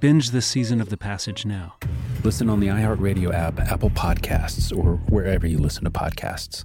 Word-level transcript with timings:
Binge 0.00 0.30
this 0.30 0.46
season 0.46 0.80
of 0.80 0.90
The 0.90 0.96
Passage 0.96 1.44
now. 1.44 1.74
Listen 2.22 2.48
on 2.48 2.60
the 2.60 2.68
iHeartRadio 2.68 3.34
app, 3.34 3.58
Apple 3.58 3.90
Podcasts, 3.90 4.76
or 4.76 4.98
wherever 5.08 5.44
you 5.44 5.58
listen 5.58 5.82
to 5.84 5.90
podcasts. 5.90 6.64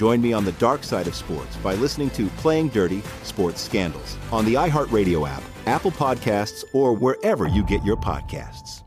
Join 0.00 0.22
me 0.22 0.32
on 0.32 0.46
the 0.46 0.52
dark 0.52 0.82
side 0.82 1.06
of 1.08 1.14
sports 1.14 1.54
by 1.56 1.74
listening 1.74 2.08
to 2.12 2.28
Playing 2.38 2.68
Dirty 2.68 3.02
Sports 3.22 3.60
Scandals 3.60 4.16
on 4.32 4.46
the 4.46 4.54
iHeartRadio 4.54 5.28
app, 5.28 5.42
Apple 5.66 5.90
Podcasts, 5.90 6.64
or 6.72 6.94
wherever 6.94 7.46
you 7.46 7.62
get 7.62 7.84
your 7.84 7.98
podcasts. 7.98 8.82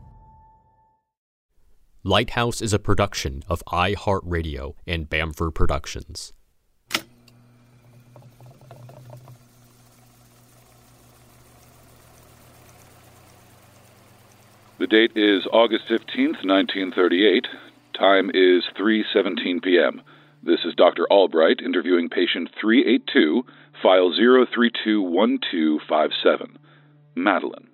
Lighthouse 2.02 2.60
is 2.60 2.72
a 2.72 2.80
production 2.80 3.44
of 3.48 3.62
iHeartRadio 3.68 4.74
and 4.88 5.08
Bamford 5.08 5.54
Productions. 5.54 6.32
The 14.78 14.88
date 14.88 15.12
is 15.14 15.46
August 15.52 15.84
15th, 15.88 16.42
1938. 16.44 17.46
Time 17.96 18.32
is 18.34 18.64
3:17 18.76 19.62
p.m. 19.62 20.02
This 20.46 20.60
is 20.66 20.74
Dr. 20.74 21.06
Albright 21.10 21.62
interviewing 21.64 22.10
patient 22.10 22.50
382, 22.60 23.46
file 23.82 24.12
0321257. 24.12 26.58
Madeline. 27.14 27.68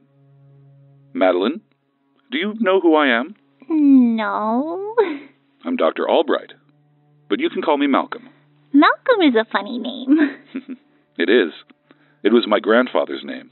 Madeline, 1.12 1.62
do 2.30 2.38
you 2.38 2.54
know 2.60 2.78
who 2.80 2.94
I 2.94 3.08
am? 3.08 3.34
No. 3.68 4.94
I'm 5.64 5.74
Dr. 5.74 6.08
Albright, 6.08 6.52
but 7.28 7.40
you 7.40 7.50
can 7.50 7.60
call 7.60 7.76
me 7.76 7.88
Malcolm. 7.88 8.28
Malcolm 8.72 9.20
is 9.22 9.34
a 9.34 9.44
funny 9.50 9.78
name. 9.78 10.36
it 11.18 11.28
is. 11.28 11.52
It 12.22 12.32
was 12.32 12.46
my 12.46 12.60
grandfather's 12.60 13.24
name. 13.24 13.50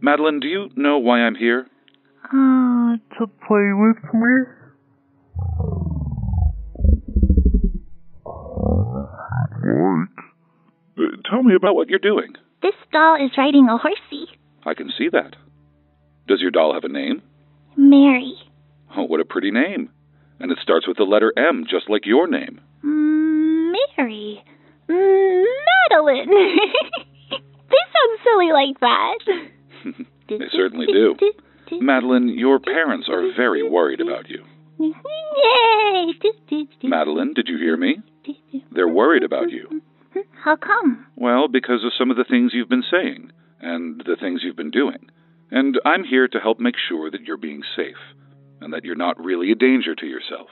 Madeline, 0.00 0.40
do 0.40 0.48
you 0.48 0.68
know 0.74 0.98
why 0.98 1.20
I'm 1.20 1.36
here? 1.36 1.68
Uh, 2.24 2.96
to 3.18 3.28
play 3.46 3.70
with 3.72 4.02
me? 4.12 4.46
Right. 9.72 10.08
Uh, 10.98 11.02
tell 11.28 11.42
me 11.42 11.54
about 11.54 11.74
what 11.74 11.88
you're 11.88 11.98
doing. 11.98 12.34
This 12.60 12.74
doll 12.92 13.16
is 13.16 13.30
riding 13.36 13.68
a 13.68 13.78
horsey. 13.78 14.26
I 14.64 14.74
can 14.74 14.90
see 14.96 15.08
that. 15.10 15.36
Does 16.28 16.40
your 16.40 16.50
doll 16.50 16.74
have 16.74 16.84
a 16.84 16.88
name? 16.88 17.22
Mary. 17.76 18.34
Oh, 18.96 19.04
what 19.04 19.20
a 19.20 19.24
pretty 19.24 19.50
name. 19.50 19.90
And 20.38 20.52
it 20.52 20.58
starts 20.62 20.86
with 20.86 20.96
the 20.98 21.04
letter 21.04 21.32
M, 21.36 21.64
just 21.68 21.88
like 21.88 22.04
your 22.04 22.28
name. 22.28 22.60
Mary. 22.82 24.44
Madeline. 24.88 26.28
they 27.30 27.82
sound 27.92 28.18
silly 28.22 28.52
like 28.52 28.78
that. 28.80 29.18
they 30.28 30.46
certainly 30.52 30.86
do. 30.86 31.16
Madeline, 31.80 32.28
your 32.28 32.60
parents 32.60 33.08
are 33.08 33.32
very 33.34 33.66
worried 33.66 34.00
about 34.00 34.28
you. 34.28 34.44
Yay! 34.78 36.12
Madeline, 36.82 37.32
did 37.34 37.48
you 37.48 37.56
hear 37.56 37.76
me? 37.76 38.02
They're 38.72 38.88
worried 38.88 39.22
about 39.22 39.50
you. 39.50 39.82
How 40.44 40.56
come? 40.56 41.06
Well, 41.16 41.48
because 41.48 41.84
of 41.84 41.92
some 41.98 42.10
of 42.10 42.16
the 42.16 42.24
things 42.28 42.52
you've 42.54 42.68
been 42.68 42.84
saying 42.90 43.30
and 43.60 44.00
the 44.04 44.16
things 44.20 44.40
you've 44.42 44.56
been 44.56 44.70
doing. 44.70 45.10
And 45.50 45.78
I'm 45.84 46.04
here 46.04 46.28
to 46.28 46.38
help 46.38 46.58
make 46.58 46.74
sure 46.88 47.10
that 47.10 47.22
you're 47.22 47.36
being 47.36 47.62
safe 47.76 47.96
and 48.60 48.72
that 48.72 48.84
you're 48.84 48.94
not 48.94 49.22
really 49.22 49.52
a 49.52 49.54
danger 49.54 49.94
to 49.94 50.06
yourself. 50.06 50.48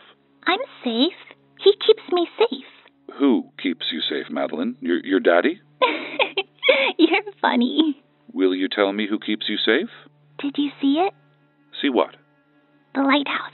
I'm 0.47 0.61
safe. 0.85 1.37
He 1.63 1.73
keeps 1.87 2.03
me 2.13 2.27
safe. 2.39 3.17
Who 3.19 3.51
keeps 3.63 3.87
you 3.93 4.01
safe, 4.01 4.31
Madeline? 4.31 4.77
Your 4.81 5.05
your 5.05 5.21
daddy? 5.21 5.61
You're 6.99 7.23
funny. 7.41 8.01
Will 8.33 8.55
you 8.55 8.69
tell 8.69 8.93
me 8.93 9.07
who 9.09 9.19
keeps 9.19 9.47
you 9.49 9.57
safe? 9.57 9.91
Did 10.39 10.55
you 10.57 10.71
see 10.81 11.03
it? 11.07 11.13
See 11.83 11.89
what? 11.89 12.17
The 12.95 13.03
lighthouse. 13.03 13.53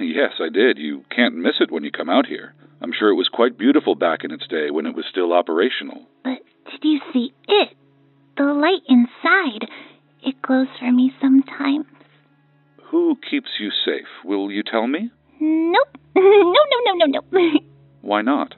Yes, 0.00 0.32
I 0.40 0.48
did. 0.48 0.78
You 0.78 1.04
can't 1.14 1.36
miss 1.36 1.54
it 1.60 1.70
when 1.70 1.84
you 1.84 1.90
come 1.90 2.08
out 2.08 2.26
here. 2.26 2.54
I'm 2.80 2.92
sure 2.96 3.10
it 3.10 3.14
was 3.16 3.28
quite 3.32 3.58
beautiful 3.58 3.94
back 3.94 4.20
in 4.24 4.30
its 4.30 4.46
day 4.46 4.70
when 4.70 4.86
it 4.86 4.94
was 4.94 5.04
still 5.10 5.32
operational. 5.32 6.06
But 6.22 6.38
did 6.70 6.80
you 6.84 7.00
see 7.12 7.32
it? 7.48 7.76
The 8.36 8.44
light 8.44 8.82
inside. 8.88 9.68
It 10.22 10.40
glows 10.42 10.68
for 10.78 10.90
me 10.92 11.12
sometimes. 11.20 11.86
Who 12.90 13.16
keeps 13.28 13.48
you 13.60 13.70
safe? 13.84 14.06
Will 14.24 14.50
you 14.50 14.62
tell 14.62 14.86
me? 14.86 15.10
Nope. 15.40 15.88
No, 16.14 16.24
no, 16.24 16.94
no, 16.94 17.06
no, 17.06 17.20
no. 17.20 17.58
Why 18.00 18.22
not? 18.22 18.54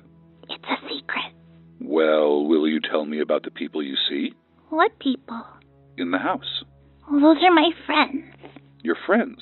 It's 0.48 0.64
a 0.64 0.76
secret. 0.88 1.32
Well, 1.80 2.44
will 2.46 2.66
you 2.66 2.80
tell 2.80 3.04
me 3.04 3.20
about 3.20 3.42
the 3.42 3.50
people 3.50 3.82
you 3.82 3.96
see? 4.08 4.32
What 4.70 4.98
people? 4.98 5.44
In 5.98 6.10
the 6.10 6.18
house. 6.18 6.64
Well, 7.10 7.20
those 7.20 7.42
are 7.42 7.52
my 7.54 7.70
friends. 7.86 8.24
Your 8.82 8.96
friends? 9.06 9.40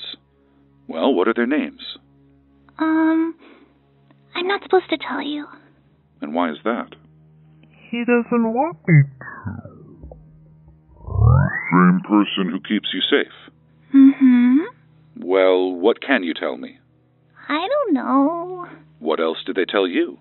Well, 0.87 1.13
what 1.13 1.27
are 1.27 1.33
their 1.33 1.45
names? 1.47 1.81
Um, 2.77 3.35
I'm 4.35 4.47
not 4.47 4.61
supposed 4.63 4.89
to 4.89 4.97
tell 4.97 5.21
you. 5.21 5.45
And 6.21 6.33
why 6.33 6.51
is 6.51 6.57
that? 6.63 6.95
He 7.89 8.03
doesn't 8.05 8.53
want 8.53 8.77
me 8.87 9.03
to. 9.03 10.15
Same 11.71 12.01
person 12.07 12.49
who 12.51 12.59
keeps 12.59 12.89
you 12.93 13.01
safe. 13.01 13.53
Mm-hmm. 13.95 14.57
Well, 15.25 15.71
what 15.73 16.01
can 16.01 16.23
you 16.23 16.33
tell 16.33 16.57
me? 16.57 16.77
I 17.47 17.67
don't 17.67 17.93
know. 17.93 18.67
What 18.99 19.19
else 19.19 19.37
did 19.45 19.55
they 19.55 19.65
tell 19.65 19.87
you? 19.87 20.17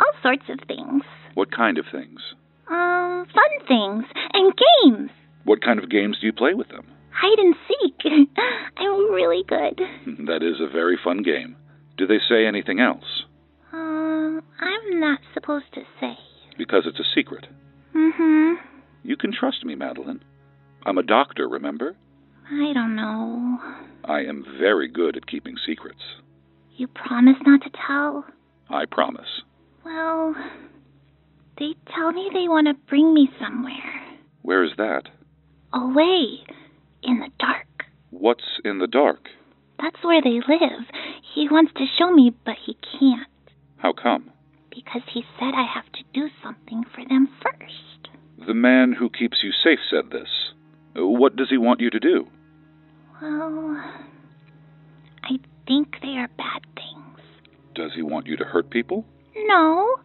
All 0.00 0.12
sorts 0.22 0.44
of 0.48 0.58
things. 0.66 1.02
What 1.34 1.54
kind 1.54 1.78
of 1.78 1.84
things? 1.90 2.20
Um, 2.68 3.26
fun 3.32 3.66
things 3.68 4.04
and 4.32 4.52
games. 4.84 5.10
What 5.44 5.62
kind 5.62 5.78
of 5.78 5.90
games 5.90 6.18
do 6.20 6.26
you 6.26 6.32
play 6.32 6.54
with 6.54 6.68
them? 6.68 6.86
Hide 7.12 7.38
and 7.38 7.54
seek. 7.68 8.00
I'm 8.76 9.12
really 9.12 9.44
good. 9.46 9.80
That 10.26 10.42
is 10.42 10.60
a 10.60 10.70
very 10.72 10.98
fun 11.02 11.22
game. 11.22 11.56
Do 11.98 12.06
they 12.06 12.18
say 12.28 12.46
anything 12.46 12.80
else? 12.80 13.24
Um, 13.72 14.42
I'm 14.60 15.00
not 15.00 15.20
supposed 15.34 15.72
to 15.74 15.82
say. 16.00 16.16
Because 16.58 16.84
it's 16.86 17.00
a 17.00 17.14
secret. 17.14 17.46
Mm-hmm. 17.94 18.54
You 19.02 19.16
can 19.16 19.32
trust 19.32 19.64
me, 19.64 19.74
Madeline. 19.74 20.22
I'm 20.84 20.98
a 20.98 21.02
doctor, 21.02 21.48
remember? 21.48 21.96
I 22.50 22.72
don't 22.72 22.96
know. 22.96 23.58
I 24.04 24.20
am 24.20 24.44
very 24.58 24.88
good 24.88 25.16
at 25.16 25.26
keeping 25.26 25.54
secrets. 25.66 26.00
You 26.76 26.86
promise 26.88 27.36
not 27.46 27.62
to 27.62 27.70
tell? 27.86 28.24
I 28.68 28.84
promise. 28.86 29.42
Well, 29.84 30.34
they 31.58 31.74
tell 31.94 32.12
me 32.12 32.30
they 32.32 32.48
want 32.48 32.66
to 32.68 32.74
bring 32.88 33.14
me 33.14 33.28
somewhere. 33.40 34.02
Where 34.42 34.64
is 34.64 34.72
that? 34.76 35.02
Away. 35.72 36.44
In 37.02 37.20
the 37.20 37.30
dark. 37.38 37.66
What's 38.10 38.60
in 38.64 38.78
the 38.78 38.86
dark? 38.86 39.28
That's 39.80 40.02
where 40.04 40.22
they 40.22 40.40
live. 40.48 40.84
He 41.34 41.48
wants 41.50 41.72
to 41.76 41.86
show 41.98 42.12
me, 42.12 42.32
but 42.44 42.54
he 42.64 42.76
can't. 42.98 43.26
How 43.82 43.92
come? 43.92 44.30
Because 44.70 45.02
he 45.12 45.24
said 45.38 45.54
I 45.54 45.66
have 45.74 45.90
to 45.92 46.04
do 46.14 46.28
something 46.40 46.84
for 46.94 47.04
them 47.08 47.28
first. 47.42 48.46
The 48.46 48.54
man 48.54 48.92
who 48.92 49.10
keeps 49.10 49.38
you 49.42 49.50
safe 49.50 49.80
said 49.90 50.10
this. 50.12 50.28
What 50.94 51.34
does 51.34 51.48
he 51.50 51.58
want 51.58 51.80
you 51.80 51.90
to 51.90 51.98
do? 51.98 52.28
Well, 53.20 53.82
I 55.24 55.38
think 55.66 55.96
they 56.00 56.16
are 56.16 56.28
bad 56.38 56.62
things. 56.76 57.20
Does 57.74 57.90
he 57.96 58.02
want 58.02 58.26
you 58.28 58.36
to 58.36 58.44
hurt 58.44 58.70
people? 58.70 59.04
No, 59.46 59.96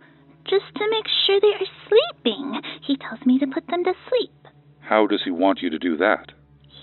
just 0.46 0.66
to 0.76 0.88
make 0.90 1.06
sure 1.26 1.40
they 1.40 1.54
are 1.54 1.72
sleeping. 1.88 2.60
He 2.82 2.98
tells 2.98 3.26
me 3.26 3.38
to 3.40 3.48
put 3.48 3.68
them 3.68 3.84
to 3.84 3.94
sleep. 4.10 4.32
How 4.80 5.06
does 5.06 5.22
he 5.24 5.32
want 5.32 5.62
you 5.62 5.70
to 5.70 5.78
do 5.80 5.98
that? 5.98 6.32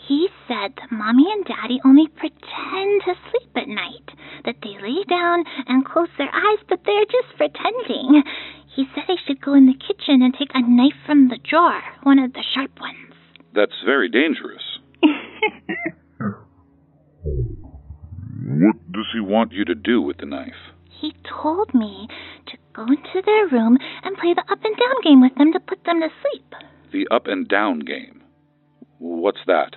He 0.06 0.28
said 0.46 0.74
that 0.76 0.92
Mommy 0.92 1.24
and 1.32 1.44
Daddy 1.44 1.80
only 1.84 2.06
pretend 2.08 3.02
to 3.06 3.14
sleep 3.30 3.50
at 3.56 3.68
night, 3.68 4.10
that 4.44 4.56
they 4.62 4.76
lay 4.80 5.04
down 5.08 5.44
and 5.66 5.84
close 5.84 6.08
their 6.18 6.32
eyes, 6.32 6.58
but 6.68 6.80
they're 6.84 7.04
just 7.04 7.36
pretending. 7.36 8.22
He 8.74 8.86
said 8.94 9.04
I 9.08 9.16
should 9.26 9.40
go 9.40 9.54
in 9.54 9.66
the 9.66 9.74
kitchen 9.74 10.22
and 10.22 10.34
take 10.34 10.50
a 10.54 10.60
knife 10.60 10.98
from 11.06 11.28
the 11.28 11.38
drawer, 11.38 11.80
one 12.02 12.18
of 12.18 12.32
the 12.32 12.44
sharp 12.54 12.72
ones. 12.80 13.14
That's 13.54 13.82
very 13.84 14.08
dangerous. 14.08 14.62
what 18.44 18.76
does 18.90 19.06
he 19.12 19.20
want 19.20 19.52
you 19.52 19.64
to 19.64 19.74
do 19.74 20.02
with 20.02 20.18
the 20.18 20.26
knife? 20.26 20.74
He 21.00 21.14
told 21.28 21.72
me 21.74 22.08
to 22.46 22.56
go 22.72 22.82
into 22.82 23.22
their 23.24 23.46
room 23.48 23.78
and 24.02 24.16
play 24.16 24.34
the 24.34 24.42
up 24.50 24.58
and 24.64 24.76
down 24.76 25.02
game 25.04 25.20
with 25.20 25.34
them 25.36 25.52
to 25.52 25.60
put 25.60 25.84
them 25.84 26.00
to 26.00 26.08
sleep. 26.22 26.54
The 26.92 27.06
up 27.14 27.26
and 27.26 27.46
down 27.46 27.80
game. 27.80 28.22
What's 28.98 29.44
that? 29.46 29.76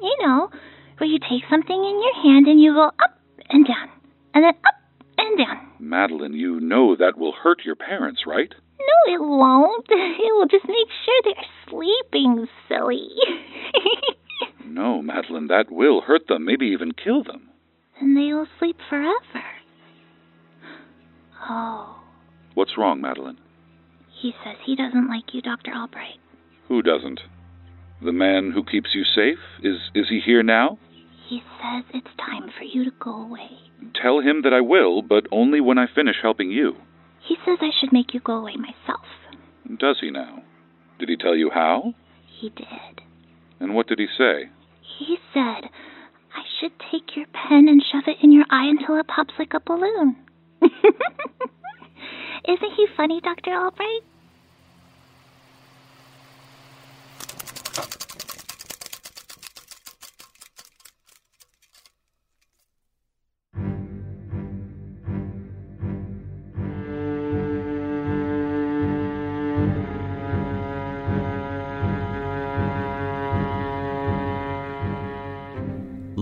You 0.00 0.16
know, 0.20 0.50
where 0.98 1.08
you 1.08 1.18
take 1.18 1.42
something 1.50 1.76
in 1.76 2.02
your 2.02 2.22
hand 2.22 2.46
and 2.46 2.60
you 2.60 2.74
go 2.74 2.86
up 2.86 3.18
and 3.48 3.66
down, 3.66 3.88
and 4.34 4.44
then 4.44 4.54
up 4.66 4.74
and 5.16 5.38
down. 5.38 5.68
Madeline, 5.78 6.34
you 6.34 6.60
know 6.60 6.96
that 6.96 7.18
will 7.18 7.32
hurt 7.32 7.64
your 7.64 7.76
parents, 7.76 8.22
right? 8.26 8.52
No, 8.78 9.14
it 9.14 9.20
won't. 9.20 9.86
It 9.90 10.34
will 10.34 10.46
just 10.46 10.66
make 10.66 10.88
sure 11.04 11.20
they're 11.24 11.44
sleeping, 11.68 12.46
silly. 12.68 13.08
no, 14.64 15.02
Madeline, 15.02 15.48
that 15.48 15.70
will 15.70 16.00
hurt 16.00 16.26
them, 16.28 16.44
maybe 16.44 16.66
even 16.66 16.92
kill 16.92 17.22
them. 17.22 17.48
And 18.00 18.16
they 18.16 18.32
will 18.32 18.46
sleep 18.58 18.76
forever. 18.88 19.44
Oh. 21.48 22.00
What's 22.54 22.76
wrong, 22.76 23.00
Madeline? 23.00 23.38
He 24.20 24.32
says 24.44 24.56
he 24.64 24.74
doesn't 24.76 25.08
like 25.08 25.32
you, 25.32 25.40
Dr. 25.42 25.72
Albright. 25.72 26.18
Who 26.68 26.82
doesn't? 26.82 27.20
The 28.02 28.12
man 28.12 28.52
who 28.52 28.64
keeps 28.64 28.90
you 28.94 29.04
safe? 29.04 29.38
Is 29.62 29.76
is 29.94 30.06
he 30.08 30.20
here 30.24 30.42
now? 30.42 30.78
He 31.28 31.42
says 31.60 31.84
it's 31.92 32.16
time 32.16 32.50
for 32.56 32.64
you 32.64 32.84
to 32.84 32.90
go 32.98 33.10
away. 33.10 33.50
Tell 34.00 34.20
him 34.20 34.40
that 34.42 34.54
I 34.54 34.62
will, 34.62 35.02
but 35.02 35.26
only 35.30 35.60
when 35.60 35.76
I 35.76 35.86
finish 35.94 36.16
helping 36.22 36.50
you. 36.50 36.76
He 37.20 37.36
says 37.44 37.58
I 37.60 37.68
should 37.78 37.92
make 37.92 38.14
you 38.14 38.20
go 38.20 38.38
away 38.38 38.56
myself. 38.56 39.04
Does 39.78 39.98
he 40.00 40.10
now? 40.10 40.42
Did 40.98 41.10
he 41.10 41.16
tell 41.16 41.36
you 41.36 41.50
how? 41.52 41.92
He 42.40 42.48
did. 42.48 43.02
And 43.60 43.74
what 43.74 43.88
did 43.88 43.98
he 43.98 44.06
say? 44.16 44.48
He 44.98 45.18
said 45.34 45.68
I 46.34 46.42
should 46.58 46.72
take 46.90 47.14
your 47.14 47.26
pen 47.26 47.68
and 47.68 47.82
shove 47.92 48.04
it 48.06 48.16
in 48.22 48.32
your 48.32 48.46
eye 48.50 48.68
until 48.68 48.98
it 48.98 49.06
pops 49.06 49.34
like 49.38 49.52
a 49.52 49.60
balloon. 49.60 50.16
Isn't 50.62 52.72
he 52.76 52.86
funny, 52.96 53.20
Dr. 53.20 53.50
Albright? 53.50 54.02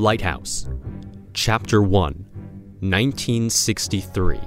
Lighthouse, 0.07 0.69
Chapter 1.35 1.83
1, 1.83 1.91
1963. 2.79 4.39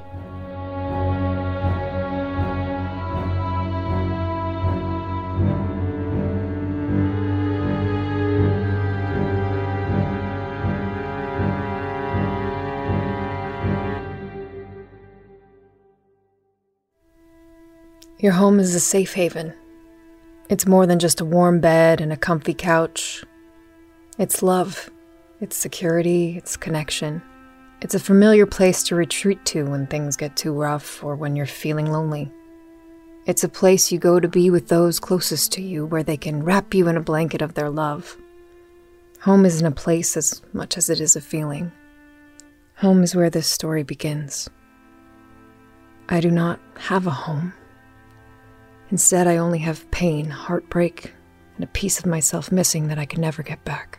Your 18.20 18.32
home 18.32 18.62
is 18.62 18.74
a 18.74 18.80
safe 18.80 19.14
haven. 19.14 19.54
It's 20.48 20.66
more 20.66 20.86
than 20.86 21.00
just 21.00 21.20
a 21.20 21.26
warm 21.26 21.60
bed 21.60 22.00
and 22.00 22.14
a 22.14 22.18
comfy 22.18 22.54
couch. 22.54 23.26
It's 24.18 24.42
love, 24.42 24.90
it's 25.42 25.56
security, 25.56 26.36
it's 26.38 26.58
connection. 26.58 27.22
It's 27.82 27.96
a 27.96 28.00
familiar 28.00 28.46
place 28.46 28.84
to 28.84 28.96
retreat 28.96 29.46
to 29.46 29.64
when 29.64 29.88
things 29.88 30.18
get 30.18 30.36
too 30.36 30.52
rough 30.52 31.02
or 31.04 31.16
when 31.16 31.36
you're 31.36 31.46
feeling 31.46 31.92
lonely. 31.92 32.30
It's 33.26 33.44
a 33.44 33.50
place 33.50 33.92
you 33.92 34.00
go 34.00 34.20
to 34.20 34.28
be 34.28 34.50
with 34.50 34.68
those 34.68 35.00
closest 35.00 35.52
to 35.54 35.62
you 35.62 35.86
where 35.86 36.04
they 36.04 36.18
can 36.18 36.44
wrap 36.44 36.74
you 36.74 36.88
in 36.88 36.98
a 36.98 37.02
blanket 37.02 37.42
of 37.42 37.54
their 37.54 37.70
love. 37.70 38.18
Home 39.22 39.46
isn't 39.46 39.66
a 39.66 39.72
place 39.72 40.18
as 40.18 40.42
much 40.52 40.78
as 40.78 40.90
it 40.90 41.00
is 41.00 41.16
a 41.16 41.22
feeling. 41.22 41.72
Home 42.78 43.04
is 43.04 43.16
where 43.16 43.30
this 43.30 43.48
story 43.48 43.84
begins. 43.84 44.50
I 46.10 46.22
do 46.22 46.32
not 46.32 46.60
have 46.78 47.06
a 47.06 47.12
home. 47.12 47.54
Instead, 48.90 49.28
I 49.28 49.38
only 49.38 49.60
have 49.60 49.90
pain, 49.92 50.30
heartbreak, 50.30 51.14
and 51.56 51.64
a 51.64 51.68
piece 51.68 52.00
of 52.00 52.06
myself 52.06 52.52
missing 52.52 52.88
that 52.88 52.98
I 52.98 53.06
can 53.06 53.22
never 53.22 53.44
get 53.44 53.64
back. 53.64 53.99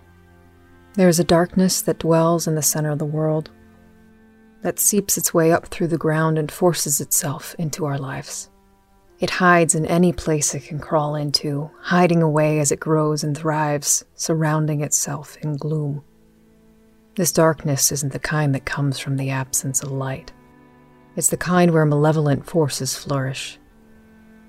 There 0.94 1.09
is 1.09 1.20
a 1.20 1.25
darkness 1.25 1.82
that 1.82 2.00
dwells 2.00 2.47
in 2.47 2.56
the 2.56 2.62
center 2.62 2.90
of 2.90 2.99
the 2.99 3.04
world, 3.04 3.50
that 4.62 4.78
seeps 4.78 5.16
its 5.16 5.32
way 5.32 5.52
up 5.52 5.66
through 5.66 5.88
the 5.88 5.97
ground 5.97 6.38
and 6.38 6.50
forces 6.50 7.00
itself 7.00 7.54
into 7.59 7.87
our 7.87 7.99
lives. 7.99 8.50
It 9.20 9.30
hides 9.30 9.75
in 9.75 9.87
any 9.87 10.12
place 10.12 10.54
it 10.54 10.64
can 10.64 10.78
crawl 10.78 11.14
into, 11.14 11.70
hiding 11.80 12.23
away 12.23 12.59
as 12.59 12.73
it 12.73 12.80
grows 12.80 13.23
and 13.23 13.37
thrives, 13.37 14.04
surrounding 14.14 14.82
itself 14.82 15.37
in 15.42 15.56
gloom. 15.56 16.02
This 17.16 17.32
darkness 17.32 17.92
isn't 17.92 18.12
the 18.12 18.18
kind 18.18 18.54
that 18.54 18.64
comes 18.64 18.99
from 18.99 19.16
the 19.16 19.30
absence 19.30 19.82
of 19.82 19.92
light. 19.92 20.32
It's 21.16 21.28
the 21.28 21.37
kind 21.37 21.73
where 21.73 21.85
malevolent 21.85 22.47
forces 22.47 22.97
flourish. 22.97 23.59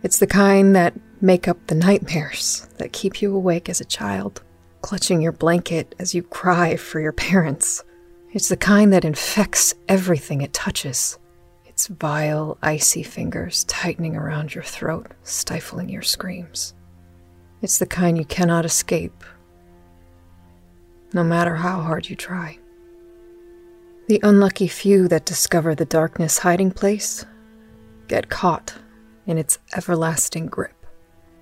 It's 0.04 0.20
the 0.20 0.28
kind 0.28 0.76
that 0.76 0.94
make 1.22 1.48
up 1.48 1.68
the 1.68 1.76
nightmares 1.76 2.68
that 2.78 2.94
keep 2.94 3.22
you 3.22 3.36
awake 3.36 3.68
as 3.68 3.82
a 3.82 3.86
child, 3.86 4.42
clutching 4.82 5.22
your 5.22 5.32
blanket 5.32 5.96
as 6.00 6.14
you 6.14 6.24
cry 6.24 6.76
for 6.76 7.00
your 7.00 7.12
parents. 7.12 7.84
It's 8.32 8.50
the 8.50 8.58
kind 8.58 8.92
that 8.94 9.06
infects 9.06 9.74
everything 9.88 10.42
it 10.42 10.54
touches. 10.54 11.18
Its 11.66 11.88
vile, 11.88 12.58
icy 12.62 13.04
fingers 13.04 13.64
tightening 13.66 14.16
around 14.16 14.54
your 14.54 14.64
throat, 14.64 15.12
stifling 15.24 15.90
your 15.90 16.02
screams. 16.02 16.74
It's 17.62 17.78
the 17.78 17.86
kind 17.86 18.18
you 18.18 18.26
cannot 18.26 18.66
escape, 18.66 19.24
no 21.14 21.24
matter 21.24 21.56
how 21.56 21.82
hard 21.82 22.10
you 22.10 22.16
try. 22.16 22.58
The 24.08 24.20
unlucky 24.24 24.68
few 24.68 25.08
that 25.10 25.26
discover 25.26 25.76
the 25.76 25.86
darkness 25.86 26.40
hiding 26.40 26.72
place 26.72 27.26
get 28.08 28.30
caught 28.30 28.76
in 29.26 29.38
its 29.38 29.60
everlasting 29.76 30.48
grip. 30.48 30.81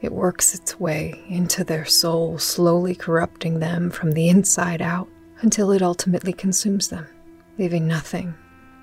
It 0.01 0.13
works 0.13 0.55
its 0.55 0.79
way 0.79 1.21
into 1.27 1.63
their 1.63 1.85
soul, 1.85 2.37
slowly 2.37 2.95
corrupting 2.95 3.59
them 3.59 3.89
from 3.89 4.11
the 4.11 4.29
inside 4.29 4.81
out 4.81 5.09
until 5.41 5.71
it 5.71 5.81
ultimately 5.81 6.33
consumes 6.33 6.87
them, 6.87 7.07
leaving 7.57 7.87
nothing 7.87 8.33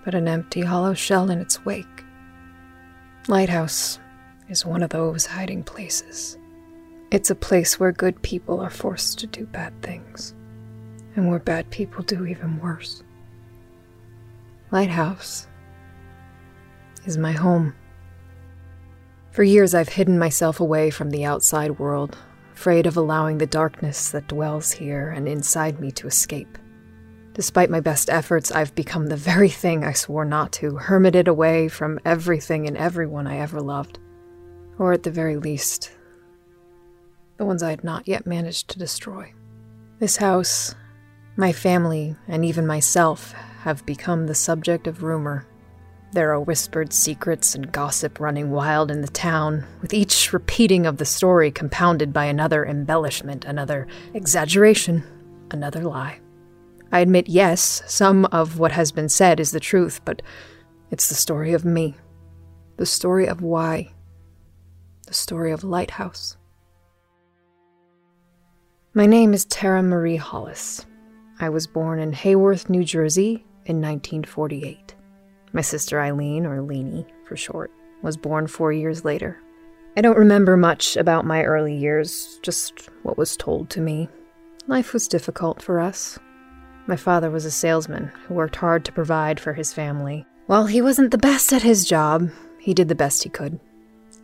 but 0.04 0.14
an 0.14 0.28
empty, 0.28 0.60
hollow 0.60 0.94
shell 0.94 1.30
in 1.30 1.40
its 1.40 1.64
wake. 1.64 2.04
Lighthouse 3.28 3.98
is 4.48 4.64
one 4.64 4.82
of 4.82 4.90
those 4.90 5.26
hiding 5.26 5.64
places. 5.64 6.38
It's 7.10 7.30
a 7.30 7.34
place 7.34 7.80
where 7.80 7.92
good 7.92 8.22
people 8.22 8.60
are 8.60 8.70
forced 8.70 9.18
to 9.18 9.26
do 9.26 9.46
bad 9.46 9.72
things, 9.82 10.34
and 11.16 11.28
where 11.28 11.40
bad 11.40 11.70
people 11.70 12.04
do 12.04 12.26
even 12.26 12.60
worse. 12.60 13.02
Lighthouse 14.70 15.48
is 17.04 17.16
my 17.16 17.32
home. 17.32 17.74
For 19.36 19.44
years, 19.44 19.74
I've 19.74 19.90
hidden 19.90 20.18
myself 20.18 20.60
away 20.60 20.88
from 20.88 21.10
the 21.10 21.26
outside 21.26 21.78
world, 21.78 22.16
afraid 22.54 22.86
of 22.86 22.96
allowing 22.96 23.36
the 23.36 23.46
darkness 23.46 24.10
that 24.12 24.28
dwells 24.28 24.72
here 24.72 25.10
and 25.10 25.28
inside 25.28 25.78
me 25.78 25.90
to 25.90 26.06
escape. 26.06 26.56
Despite 27.34 27.68
my 27.68 27.80
best 27.80 28.08
efforts, 28.08 28.50
I've 28.50 28.74
become 28.74 29.08
the 29.08 29.16
very 29.16 29.50
thing 29.50 29.84
I 29.84 29.92
swore 29.92 30.24
not 30.24 30.52
to, 30.52 30.76
hermited 30.76 31.28
away 31.28 31.68
from 31.68 32.00
everything 32.06 32.66
and 32.66 32.78
everyone 32.78 33.26
I 33.26 33.36
ever 33.36 33.60
loved. 33.60 33.98
Or 34.78 34.94
at 34.94 35.02
the 35.02 35.10
very 35.10 35.36
least, 35.36 35.92
the 37.36 37.44
ones 37.44 37.62
I 37.62 37.68
had 37.68 37.84
not 37.84 38.08
yet 38.08 38.26
managed 38.26 38.68
to 38.68 38.78
destroy. 38.78 39.34
This 39.98 40.16
house, 40.16 40.74
my 41.36 41.52
family, 41.52 42.16
and 42.26 42.42
even 42.42 42.66
myself 42.66 43.32
have 43.64 43.84
become 43.84 44.28
the 44.28 44.34
subject 44.34 44.86
of 44.86 45.02
rumor. 45.02 45.46
There 46.16 46.32
are 46.32 46.40
whispered 46.40 46.94
secrets 46.94 47.54
and 47.54 47.70
gossip 47.70 48.18
running 48.18 48.50
wild 48.50 48.90
in 48.90 49.02
the 49.02 49.06
town, 49.06 49.66
with 49.82 49.92
each 49.92 50.32
repeating 50.32 50.86
of 50.86 50.96
the 50.96 51.04
story 51.04 51.50
compounded 51.50 52.14
by 52.14 52.24
another 52.24 52.64
embellishment, 52.64 53.44
another 53.44 53.86
exaggeration, 54.14 55.04
another 55.50 55.82
lie. 55.82 56.18
I 56.90 57.00
admit, 57.00 57.28
yes, 57.28 57.82
some 57.86 58.24
of 58.32 58.58
what 58.58 58.72
has 58.72 58.92
been 58.92 59.10
said 59.10 59.40
is 59.40 59.50
the 59.50 59.60
truth, 59.60 60.00
but 60.06 60.22
it's 60.90 61.10
the 61.10 61.14
story 61.14 61.52
of 61.52 61.66
me. 61.66 61.96
The 62.78 62.86
story 62.86 63.26
of 63.26 63.42
why. 63.42 63.92
The 65.06 65.12
story 65.12 65.52
of 65.52 65.64
Lighthouse. 65.64 66.38
My 68.94 69.04
name 69.04 69.34
is 69.34 69.44
Tara 69.44 69.82
Marie 69.82 70.16
Hollis. 70.16 70.86
I 71.40 71.50
was 71.50 71.66
born 71.66 71.98
in 71.98 72.12
Hayworth, 72.12 72.70
New 72.70 72.84
Jersey 72.84 73.44
in 73.66 73.82
1948. 73.82 74.95
My 75.56 75.62
sister 75.62 75.98
Eileen, 75.98 76.44
or 76.44 76.60
Leanie 76.60 77.06
for 77.24 77.34
short, 77.34 77.70
was 78.02 78.18
born 78.18 78.46
four 78.46 78.74
years 78.74 79.06
later. 79.06 79.38
I 79.96 80.02
don't 80.02 80.18
remember 80.18 80.54
much 80.54 80.98
about 80.98 81.24
my 81.24 81.44
early 81.44 81.74
years, 81.74 82.38
just 82.42 82.90
what 83.04 83.16
was 83.16 83.38
told 83.38 83.70
to 83.70 83.80
me. 83.80 84.10
Life 84.66 84.92
was 84.92 85.08
difficult 85.08 85.62
for 85.62 85.80
us. 85.80 86.18
My 86.86 86.96
father 86.96 87.30
was 87.30 87.46
a 87.46 87.50
salesman 87.50 88.12
who 88.26 88.34
worked 88.34 88.56
hard 88.56 88.84
to 88.84 88.92
provide 88.92 89.40
for 89.40 89.54
his 89.54 89.72
family. 89.72 90.26
While 90.44 90.66
he 90.66 90.82
wasn't 90.82 91.10
the 91.10 91.16
best 91.16 91.50
at 91.54 91.62
his 91.62 91.86
job, 91.86 92.28
he 92.60 92.74
did 92.74 92.88
the 92.88 92.94
best 92.94 93.22
he 93.22 93.30
could. 93.30 93.58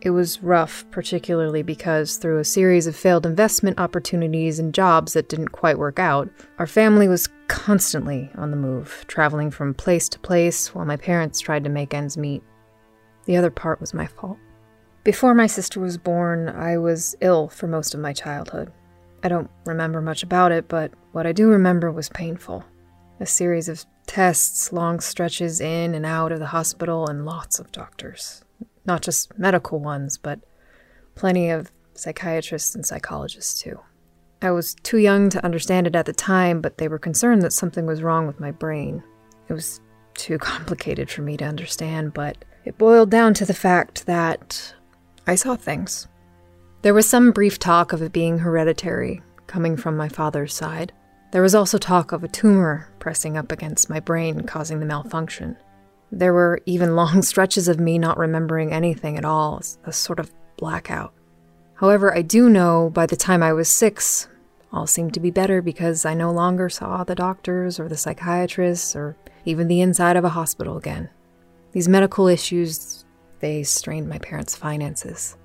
It 0.03 0.09
was 0.09 0.43
rough, 0.43 0.83
particularly 0.91 1.63
because 1.63 2.17
through 2.17 2.39
a 2.39 2.43
series 2.43 2.87
of 2.87 2.95
failed 2.95 3.25
investment 3.25 3.79
opportunities 3.79 4.59
and 4.59 4.73
jobs 4.73 5.13
that 5.13 5.29
didn't 5.29 5.53
quite 5.53 5.79
work 5.79 5.97
out, 5.97 6.29
our 6.59 6.67
family 6.67 7.07
was 7.07 7.29
constantly 7.47 8.29
on 8.35 8.51
the 8.51 8.57
move, 8.57 9.05
traveling 9.07 9.49
from 9.49 9.73
place 9.73 10.09
to 10.09 10.19
place 10.19 10.75
while 10.75 10.83
my 10.83 10.97
parents 10.97 11.39
tried 11.39 11.63
to 11.63 11.69
make 11.69 11.93
ends 11.93 12.17
meet. 12.17 12.43
The 13.27 13.37
other 13.37 13.49
part 13.49 13.79
was 13.79 13.93
my 13.93 14.05
fault. 14.05 14.37
Before 15.05 15.33
my 15.33 15.47
sister 15.47 15.79
was 15.79 15.97
born, 15.97 16.49
I 16.49 16.77
was 16.77 17.15
ill 17.21 17.47
for 17.47 17.67
most 17.67 17.93
of 17.93 18.01
my 18.01 18.11
childhood. 18.11 18.73
I 19.23 19.29
don't 19.29 19.49
remember 19.65 20.01
much 20.01 20.21
about 20.21 20.51
it, 20.51 20.67
but 20.67 20.91
what 21.13 21.25
I 21.25 21.31
do 21.31 21.47
remember 21.47 21.93
was 21.93 22.09
painful. 22.09 22.65
A 23.21 23.25
series 23.25 23.69
of 23.69 23.85
tests, 24.05 24.73
long 24.73 24.99
stretches 24.99 25.61
in 25.61 25.95
and 25.95 26.05
out 26.05 26.33
of 26.33 26.39
the 26.39 26.47
hospital, 26.47 27.07
and 27.07 27.25
lots 27.25 27.57
of 27.57 27.71
doctors. 27.71 28.43
Not 28.85 29.01
just 29.01 29.37
medical 29.37 29.79
ones, 29.79 30.17
but 30.17 30.39
plenty 31.15 31.49
of 31.49 31.71
psychiatrists 31.93 32.75
and 32.75 32.85
psychologists 32.85 33.61
too. 33.61 33.79
I 34.41 34.51
was 34.51 34.75
too 34.75 34.97
young 34.97 35.29
to 35.29 35.45
understand 35.45 35.87
it 35.87 35.95
at 35.95 36.05
the 36.05 36.13
time, 36.13 36.59
but 36.59 36.77
they 36.77 36.89
were 36.89 36.99
concerned 36.99 37.43
that 37.43 37.53
something 37.53 37.85
was 37.85 38.03
wrong 38.03 38.27
with 38.27 38.39
my 38.39 38.51
brain. 38.51 39.01
It 39.47 39.53
was 39.53 39.79
too 40.15 40.37
complicated 40.39 41.09
for 41.09 41.21
me 41.21 41.37
to 41.37 41.45
understand, 41.45 42.13
but 42.13 42.43
it 42.65 42.77
boiled 42.77 43.09
down 43.09 43.33
to 43.35 43.45
the 43.45 43.53
fact 43.53 44.05
that 44.05 44.73
I 45.27 45.35
saw 45.35 45.55
things. 45.55 46.07
There 46.81 46.93
was 46.93 47.07
some 47.07 47.31
brief 47.31 47.59
talk 47.59 47.93
of 47.93 48.01
it 48.01 48.11
being 48.11 48.39
hereditary, 48.39 49.21
coming 49.47 49.77
from 49.77 49.95
my 49.95 50.09
father's 50.09 50.53
side. 50.53 50.91
There 51.31 51.41
was 51.41 51.55
also 51.55 51.77
talk 51.77 52.11
of 52.11 52.23
a 52.23 52.27
tumor 52.27 52.89
pressing 52.99 53.37
up 53.37 53.51
against 53.51 53.89
my 53.89 54.01
brain, 54.01 54.41
causing 54.41 54.79
the 54.79 54.85
malfunction. 54.85 55.55
There 56.15 56.33
were 56.33 56.61
even 56.65 56.95
long 56.95 57.23
stretches 57.23 57.67
of 57.67 57.79
me 57.79 57.97
not 57.97 58.17
remembering 58.17 58.71
anything 58.71 59.17
at 59.17 59.25
all, 59.25 59.61
a 59.83 59.91
sort 59.91 60.19
of 60.19 60.31
blackout. 60.57 61.13
However, 61.75 62.15
I 62.15 62.21
do 62.21 62.49
know 62.49 62.91
by 62.93 63.05
the 63.07 63.15
time 63.15 63.41
I 63.41 63.51
was 63.51 63.67
six, 63.67 64.27
all 64.71 64.87
seemed 64.87 65.13
to 65.15 65.19
be 65.19 65.31
better 65.31 65.61
because 65.61 66.05
I 66.05 66.13
no 66.13 66.31
longer 66.31 66.69
saw 66.69 67.03
the 67.03 67.15
doctors 67.15 67.79
or 67.79 67.89
the 67.89 67.97
psychiatrists 67.97 68.95
or 68.95 69.17
even 69.45 69.67
the 69.67 69.81
inside 69.81 70.15
of 70.15 70.23
a 70.23 70.29
hospital 70.29 70.77
again. 70.77 71.09
These 71.71 71.89
medical 71.89 72.27
issues, 72.27 73.05
they 73.39 73.63
strained 73.63 74.07
my 74.07 74.19
parents' 74.19 74.55
finances. 74.55 75.35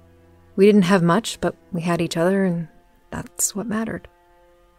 We 0.54 0.66
didn't 0.66 0.82
have 0.82 1.02
much, 1.02 1.40
but 1.40 1.56
we 1.72 1.80
had 1.80 2.00
each 2.00 2.16
other, 2.16 2.44
and 2.44 2.68
that's 3.10 3.54
what 3.54 3.66
mattered. 3.66 4.08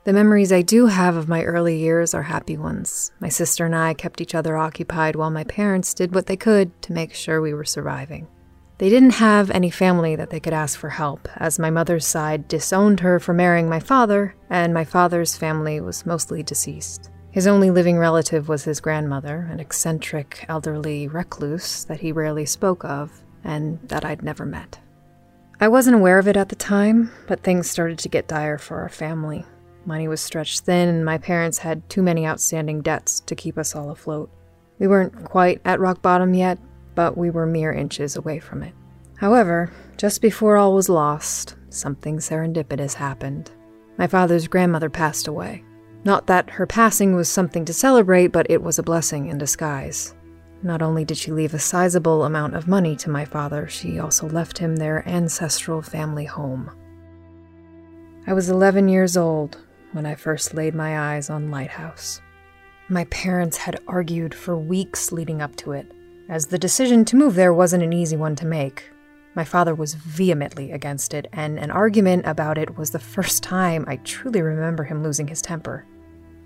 The 0.06 0.14
memories 0.14 0.54
I 0.54 0.62
do 0.62 0.86
have 0.86 1.18
of 1.18 1.28
my 1.28 1.44
early 1.44 1.78
years 1.78 2.14
are 2.14 2.24
happy 2.24 2.56
ones. 2.56 3.12
My 3.20 3.28
sister 3.28 3.66
and 3.66 3.76
I 3.76 3.94
kept 3.94 4.22
each 4.22 4.34
other 4.34 4.56
occupied 4.56 5.18
while 5.18 5.30
my 5.30 5.44
parents 5.44 5.94
did 5.94 6.16
what 6.16 6.26
they 6.26 6.38
could 6.38 6.82
to 6.84 6.94
make 6.94 7.14
sure 7.14 7.42
we 7.42 7.54
were 7.54 7.66
surviving. 7.66 8.28
They 8.78 8.90
didn't 8.90 9.16
have 9.16 9.52
any 9.52 9.70
family 9.70 10.16
that 10.16 10.30
they 10.30 10.40
could 10.40 10.54
ask 10.54 10.80
for 10.80 10.90
help, 10.90 11.28
as 11.36 11.60
my 11.60 11.70
mother's 11.70 12.06
side 12.06 12.48
disowned 12.48 13.02
her 13.02 13.20
for 13.20 13.34
marrying 13.34 13.68
my 13.68 13.82
father, 13.82 14.36
and 14.50 14.74
my 14.74 14.86
father's 14.86 15.36
family 15.36 15.82
was 15.82 16.06
mostly 16.06 16.44
deceased. 16.44 17.12
His 17.30 17.46
only 17.46 17.70
living 17.70 17.98
relative 17.98 18.48
was 18.48 18.64
his 18.64 18.80
grandmother, 18.80 19.50
an 19.52 19.60
eccentric, 19.60 20.46
elderly 20.48 21.10
recluse 21.10 21.84
that 21.84 22.00
he 22.00 22.14
rarely 22.14 22.46
spoke 22.46 22.86
of, 22.86 23.22
and 23.44 23.80
that 23.90 24.06
I'd 24.06 24.24
never 24.24 24.46
met. 24.46 24.80
I 25.60 25.68
wasn't 25.68 25.98
aware 25.98 26.20
of 26.20 26.28
it 26.30 26.38
at 26.38 26.48
the 26.48 26.56
time, 26.56 27.12
but 27.28 27.44
things 27.44 27.70
started 27.70 28.00
to 28.00 28.10
get 28.10 28.30
dire 28.30 28.58
for 28.58 28.80
our 28.80 28.90
family. 28.90 29.46
Money 29.90 30.08
was 30.08 30.22
stretched 30.22 30.66
thin, 30.66 30.88
and 30.88 31.04
my 31.04 31.18
parents 31.18 31.58
had 31.58 31.90
too 31.90 32.04
many 32.04 32.28
outstanding 32.28 32.80
debts 32.80 33.22
to 33.22 33.34
keep 33.34 33.58
us 33.58 33.76
all 33.76 33.90
afloat. 33.90 34.30
We 34.78 34.86
weren't 34.86 35.26
quite 35.26 35.62
at 35.66 35.80
rock 35.80 36.04
bottom 36.04 36.36
yet, 36.36 36.60
but 36.94 37.18
we 37.18 37.32
were 37.32 37.48
mere 37.48 37.72
inches 37.72 38.16
away 38.16 38.38
from 38.38 38.62
it. 38.62 38.76
However, 39.18 39.74
just 39.98 40.22
before 40.22 40.58
all 40.58 40.76
was 40.76 40.90
lost, 40.90 41.56
something 41.70 42.20
serendipitous 42.20 42.94
happened. 42.94 43.50
My 43.98 44.06
father's 44.06 44.48
grandmother 44.48 44.92
passed 44.92 45.28
away. 45.28 45.64
Not 46.04 46.28
that 46.28 46.52
her 46.52 46.68
passing 46.68 47.16
was 47.16 47.28
something 47.28 47.66
to 47.66 47.74
celebrate, 47.74 48.28
but 48.28 48.46
it 48.48 48.62
was 48.62 48.78
a 48.78 48.84
blessing 48.84 49.26
in 49.26 49.40
disguise. 49.40 50.14
Not 50.62 50.84
only 50.84 51.04
did 51.04 51.18
she 51.18 51.32
leave 51.32 51.56
a 51.56 51.60
sizable 51.60 52.26
amount 52.26 52.54
of 52.54 52.68
money 52.68 52.96
to 52.98 53.10
my 53.10 53.26
father, 53.26 53.68
she 53.68 53.98
also 53.98 54.30
left 54.30 54.60
him 54.60 54.76
their 54.76 55.02
ancestral 55.10 55.82
family 55.82 56.26
home. 56.26 56.70
I 58.28 58.34
was 58.34 58.52
11 58.52 58.88
years 58.88 59.18
old 59.18 59.58
when 59.92 60.06
I 60.06 60.16
first 60.16 60.54
laid 60.54 60.76
my 60.76 61.16
eyes 61.16 61.30
on 61.30 61.52
Lighthouse. 61.52 62.22
My 62.90 63.06
parents 63.06 63.58
had 63.58 63.80
argued 63.88 64.34
for 64.34 64.58
weeks 64.58 65.12
leading 65.12 65.42
up 65.42 65.56
to 65.58 65.74
it, 65.74 65.92
as 66.28 66.48
the 66.48 66.60
decision 66.60 67.06
to 67.06 67.16
move 67.16 67.36
there 67.36 67.54
wasn't 67.54 67.84
an 67.84 67.94
easy 67.94 68.18
one 68.18 68.36
to 68.38 68.46
make. 68.46 68.90
My 69.36 69.44
father 69.44 69.76
was 69.76 69.94
vehemently 69.94 70.72
against 70.72 71.14
it, 71.14 71.28
and 71.34 71.60
an 71.60 71.72
argument 71.72 72.26
about 72.26 72.58
it 72.58 72.78
was 72.78 72.92
the 72.92 73.00
first 73.00 73.44
time 73.44 73.86
I 73.88 73.98
truly 73.98 74.42
remember 74.42 74.84
him 74.84 75.04
losing 75.04 75.28
his 75.28 75.42
temper. 75.42 75.86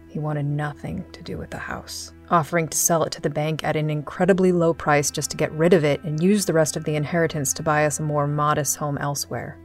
He 0.09 0.19
wanted 0.19 0.45
nothing 0.45 1.05
to 1.11 1.23
do 1.23 1.37
with 1.37 1.49
the 1.49 1.57
house, 1.57 2.13
offering 2.29 2.67
to 2.67 2.77
sell 2.77 3.03
it 3.03 3.11
to 3.13 3.21
the 3.21 3.29
bank 3.29 3.63
at 3.63 3.75
an 3.75 3.89
incredibly 3.89 4.51
low 4.51 4.73
price 4.73 5.09
just 5.09 5.31
to 5.31 5.37
get 5.37 5.51
rid 5.53 5.73
of 5.73 5.83
it 5.83 6.03
and 6.03 6.21
use 6.21 6.45
the 6.45 6.53
rest 6.53 6.77
of 6.77 6.83
the 6.83 6.95
inheritance 6.95 7.51
to 7.53 7.63
buy 7.63 7.85
us 7.85 7.99
a 7.99 8.03
more 8.03 8.27
modest 8.27 8.75
home 8.75 8.97
elsewhere. 8.99 9.57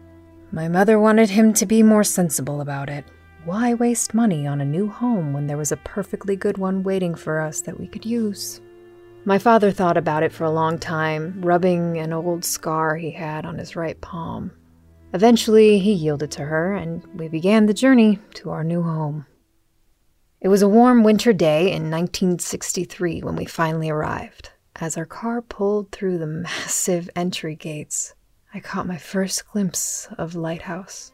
My 0.51 0.69
mother 0.69 0.99
wanted 0.99 1.29
him 1.29 1.53
to 1.53 1.67
be 1.67 1.83
more 1.83 2.05
sensible 2.05 2.63
about 2.63 2.89
it. 2.89 3.05
Why 3.45 3.73
waste 3.75 4.15
money 4.15 4.47
on 4.47 4.61
a 4.61 4.65
new 4.65 4.89
home 4.89 5.33
when 5.33 5.47
there 5.47 5.57
was 5.57 5.73
a 5.73 5.77
perfectly 5.79 6.37
good 6.37 6.59
one 6.59 6.83
waiting 6.83 7.15
for 7.15 7.41
us 7.41 7.61
that 7.63 7.79
we 7.79 7.87
could 7.87 8.05
use? 8.05 8.61
My 9.25 9.39
father 9.39 9.71
thought 9.71 9.97
about 9.97 10.23
it 10.23 10.33
for 10.33 10.45
a 10.45 10.51
long 10.51 10.79
time, 10.79 11.41
rubbing 11.43 11.99
an 11.99 12.13
old 12.13 12.45
scar 12.45 12.97
he 12.97 13.11
had 13.11 13.47
on 13.47 13.59
his 13.59 13.77
right 13.77 14.01
palm. 14.01 14.51
Eventually, 15.15 15.79
he 15.79 15.93
yielded 15.93 16.31
to 16.33 16.45
her, 16.45 16.75
and 16.75 17.07
we 17.15 17.29
began 17.29 17.67
the 17.67 17.75
journey 17.75 18.19
to 18.35 18.51
our 18.51 18.65
new 18.65 18.83
home. 18.83 19.27
It 20.41 20.49
was 20.49 20.63
a 20.63 20.69
warm 20.69 21.03
winter 21.03 21.33
day 21.33 21.73
in 21.73 21.91
1963 21.91 23.23
when 23.23 23.37
we 23.37 23.45
finally 23.45 23.89
arrived. 23.89 24.51
As 24.77 24.97
our 24.97 25.07
car 25.07 25.43
pulled 25.43 25.91
through 25.91 26.19
the 26.19 26.27
massive 26.27 27.09
entry 27.17 27.57
gates, 27.57 28.15
I 28.53 28.61
caught 28.61 28.87
my 28.87 28.99
first 28.99 29.47
glimpse 29.49 30.09
of 30.19 30.35
Lighthouse. 30.35 31.13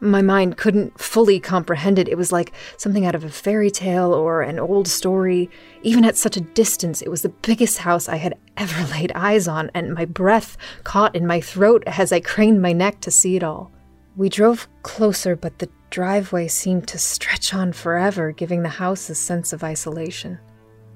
My 0.00 0.20
mind 0.20 0.58
couldn't 0.58 1.00
fully 1.00 1.40
comprehend 1.40 1.98
it. 1.98 2.06
It 2.06 2.18
was 2.18 2.30
like 2.30 2.52
something 2.76 3.06
out 3.06 3.14
of 3.14 3.24
a 3.24 3.30
fairy 3.30 3.70
tale 3.70 4.12
or 4.12 4.42
an 4.42 4.58
old 4.58 4.86
story. 4.88 5.48
Even 5.82 6.04
at 6.04 6.18
such 6.18 6.36
a 6.36 6.42
distance, 6.42 7.00
it 7.00 7.08
was 7.08 7.22
the 7.22 7.30
biggest 7.30 7.78
house 7.78 8.06
I 8.06 8.16
had 8.16 8.34
ever 8.58 8.86
laid 8.92 9.12
eyes 9.14 9.48
on, 9.48 9.70
and 9.72 9.94
my 9.94 10.04
breath 10.04 10.58
caught 10.84 11.16
in 11.16 11.26
my 11.26 11.40
throat 11.40 11.82
as 11.86 12.12
I 12.12 12.20
craned 12.20 12.60
my 12.60 12.72
neck 12.72 13.00
to 13.00 13.10
see 13.10 13.36
it 13.36 13.42
all. 13.42 13.72
We 14.16 14.28
drove 14.28 14.68
closer, 14.82 15.34
but 15.34 15.58
the 15.58 15.70
driveway 15.88 16.48
seemed 16.48 16.88
to 16.88 16.98
stretch 16.98 17.54
on 17.54 17.72
forever, 17.72 18.32
giving 18.32 18.62
the 18.62 18.68
house 18.68 19.08
a 19.08 19.14
sense 19.14 19.54
of 19.54 19.64
isolation. 19.64 20.38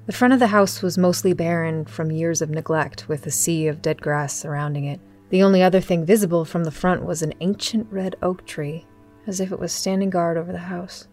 The 0.05 0.13
front 0.13 0.33
of 0.33 0.39
the 0.39 0.47
house 0.47 0.83
was 0.83 0.97
mostly 0.97 1.33
barren 1.33 1.85
from 1.85 2.11
years 2.11 2.41
of 2.41 2.49
neglect, 2.51 3.07
with 3.07 3.25
a 3.25 3.31
sea 3.31 3.67
of 3.67 3.81
dead 3.81 3.99
grass 4.01 4.35
surrounding 4.35 4.85
it. 4.85 4.99
The 5.29 5.43
only 5.43 5.63
other 5.63 5.81
thing 5.81 6.05
visible 6.05 6.45
from 6.45 6.65
the 6.65 6.71
front 6.71 7.05
was 7.05 7.21
an 7.21 7.33
ancient 7.39 7.87
red 7.91 8.15
oak 8.21 8.45
tree, 8.45 8.85
as 9.27 9.39
if 9.39 9.51
it 9.51 9.59
was 9.59 9.71
standing 9.71 10.09
guard 10.09 10.37
over 10.37 10.51
the 10.51 10.57
house. 10.57 11.07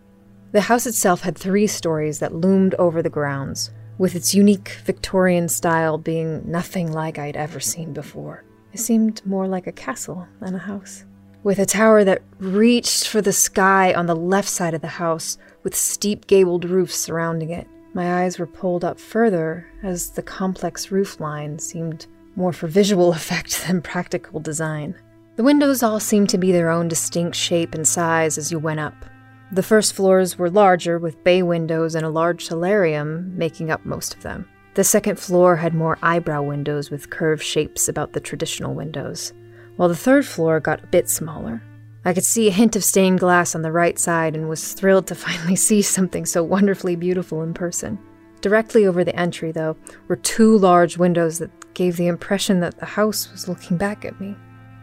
The 0.52 0.62
house 0.62 0.86
itself 0.86 1.20
had 1.20 1.36
three 1.36 1.66
stories 1.66 2.20
that 2.20 2.34
loomed 2.34 2.74
over 2.76 3.02
the 3.02 3.10
grounds, 3.10 3.70
with 3.98 4.14
its 4.14 4.34
unique 4.34 4.78
Victorian 4.84 5.48
style 5.48 5.98
being 5.98 6.50
nothing 6.50 6.90
like 6.92 7.18
I'd 7.18 7.36
ever 7.36 7.60
seen 7.60 7.92
before. 7.92 8.44
It 8.72 8.80
seemed 8.80 9.24
more 9.26 9.46
like 9.46 9.66
a 9.66 9.72
castle 9.72 10.26
than 10.40 10.54
a 10.54 10.58
house. 10.58 11.04
With 11.42 11.58
a 11.58 11.66
tower 11.66 12.04
that 12.04 12.22
reached 12.38 13.08
for 13.08 13.20
the 13.20 13.32
sky 13.32 13.92
on 13.92 14.06
the 14.06 14.16
left 14.16 14.48
side 14.48 14.74
of 14.74 14.80
the 14.80 14.88
house, 14.88 15.38
with 15.62 15.74
steep 15.74 16.26
gabled 16.26 16.64
roofs 16.64 16.96
surrounding 16.96 17.50
it. 17.50 17.66
My 17.94 18.22
eyes 18.22 18.38
were 18.38 18.46
pulled 18.46 18.84
up 18.84 18.98
further 18.98 19.66
as 19.82 20.10
the 20.10 20.22
complex 20.22 20.90
roof 20.90 21.20
line 21.20 21.58
seemed 21.58 22.06
more 22.36 22.52
for 22.52 22.68
visual 22.68 23.12
effect 23.12 23.66
than 23.66 23.82
practical 23.82 24.40
design. 24.40 24.94
The 25.38 25.44
windows 25.44 25.84
all 25.84 26.00
seemed 26.00 26.30
to 26.30 26.36
be 26.36 26.50
their 26.50 26.68
own 26.68 26.88
distinct 26.88 27.36
shape 27.36 27.72
and 27.72 27.86
size 27.86 28.38
as 28.38 28.50
you 28.50 28.58
went 28.58 28.80
up. 28.80 29.04
The 29.52 29.62
first 29.62 29.92
floors 29.92 30.36
were 30.36 30.50
larger, 30.50 30.98
with 30.98 31.22
bay 31.22 31.44
windows 31.44 31.94
and 31.94 32.04
a 32.04 32.08
large 32.08 32.44
solarium 32.44 33.38
making 33.38 33.70
up 33.70 33.86
most 33.86 34.14
of 34.14 34.24
them. 34.24 34.48
The 34.74 34.82
second 34.82 35.16
floor 35.16 35.54
had 35.54 35.74
more 35.74 35.96
eyebrow 36.02 36.42
windows 36.42 36.90
with 36.90 37.10
curved 37.10 37.44
shapes 37.44 37.88
about 37.88 38.14
the 38.14 38.20
traditional 38.20 38.74
windows, 38.74 39.32
while 39.76 39.88
the 39.88 39.94
third 39.94 40.26
floor 40.26 40.58
got 40.58 40.82
a 40.82 40.88
bit 40.88 41.08
smaller. 41.08 41.62
I 42.04 42.14
could 42.14 42.24
see 42.24 42.48
a 42.48 42.52
hint 42.52 42.74
of 42.74 42.82
stained 42.82 43.20
glass 43.20 43.54
on 43.54 43.62
the 43.62 43.70
right 43.70 43.96
side 43.96 44.34
and 44.34 44.48
was 44.48 44.72
thrilled 44.72 45.06
to 45.06 45.14
finally 45.24 45.54
see 45.54 45.82
something 45.82 46.26
so 46.26 46.42
wonderfully 46.42 46.96
beautiful 46.96 47.42
in 47.42 47.54
person. 47.54 47.96
Directly 48.40 48.88
over 48.88 49.04
the 49.04 49.14
entry, 49.14 49.52
though, 49.52 49.76
were 50.08 50.16
two 50.16 50.58
large 50.58 50.98
windows 50.98 51.38
that 51.38 51.74
gave 51.74 51.96
the 51.96 52.08
impression 52.08 52.58
that 52.58 52.80
the 52.80 52.86
house 52.86 53.30
was 53.30 53.46
looking 53.46 53.76
back 53.76 54.04
at 54.04 54.20
me. 54.20 54.34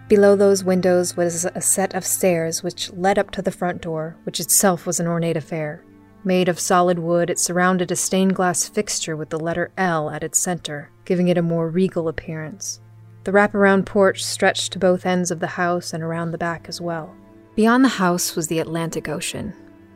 Below 0.08 0.36
those 0.36 0.64
windows 0.64 1.18
was 1.18 1.46
a 1.46 1.62
set 1.62 1.96
of 1.96 2.06
stairs 2.06 2.62
which 2.62 2.94
led 2.94 3.18
up 3.18 3.32
to 3.32 3.42
the 3.42 3.52
front 3.52 3.82
door, 3.82 4.16
which 4.24 4.40
itself 4.40 4.86
was 4.86 5.00
an 5.00 5.08
ornate 5.08 5.38
affair. 5.38 5.84
Made 6.24 6.48
of 6.48 6.60
solid 6.60 7.00
wood, 7.00 7.32
it 7.32 7.40
surrounded 7.40 7.92
a 7.92 7.96
stained 7.96 8.36
glass 8.36 8.68
fixture 8.68 9.16
with 9.16 9.30
the 9.30 9.40
letter 9.40 9.72
L 9.78 10.12
at 10.12 10.24
its 10.24 10.38
center, 10.38 10.92
giving 11.06 11.28
it 11.28 11.40
a 11.40 11.42
more 11.42 11.70
regal 11.70 12.08
appearance. 12.08 12.82
The 13.24 13.32
wraparound 13.32 13.88
porch 13.88 14.24
stretched 14.24 14.74
to 14.74 14.80
both 14.80 15.08
ends 15.08 15.32
of 15.32 15.40
the 15.40 15.48
house 15.48 15.92
and 15.92 16.04
around 16.04 16.30
the 16.30 16.38
back 16.38 16.70
as 16.70 16.80
well. 16.80 17.16
Beyond 17.56 17.84
the 17.84 17.90
house 17.90 18.36
was 18.36 18.48
the 18.48 18.60
Atlantic 18.60 19.10
Ocean, 19.10 19.56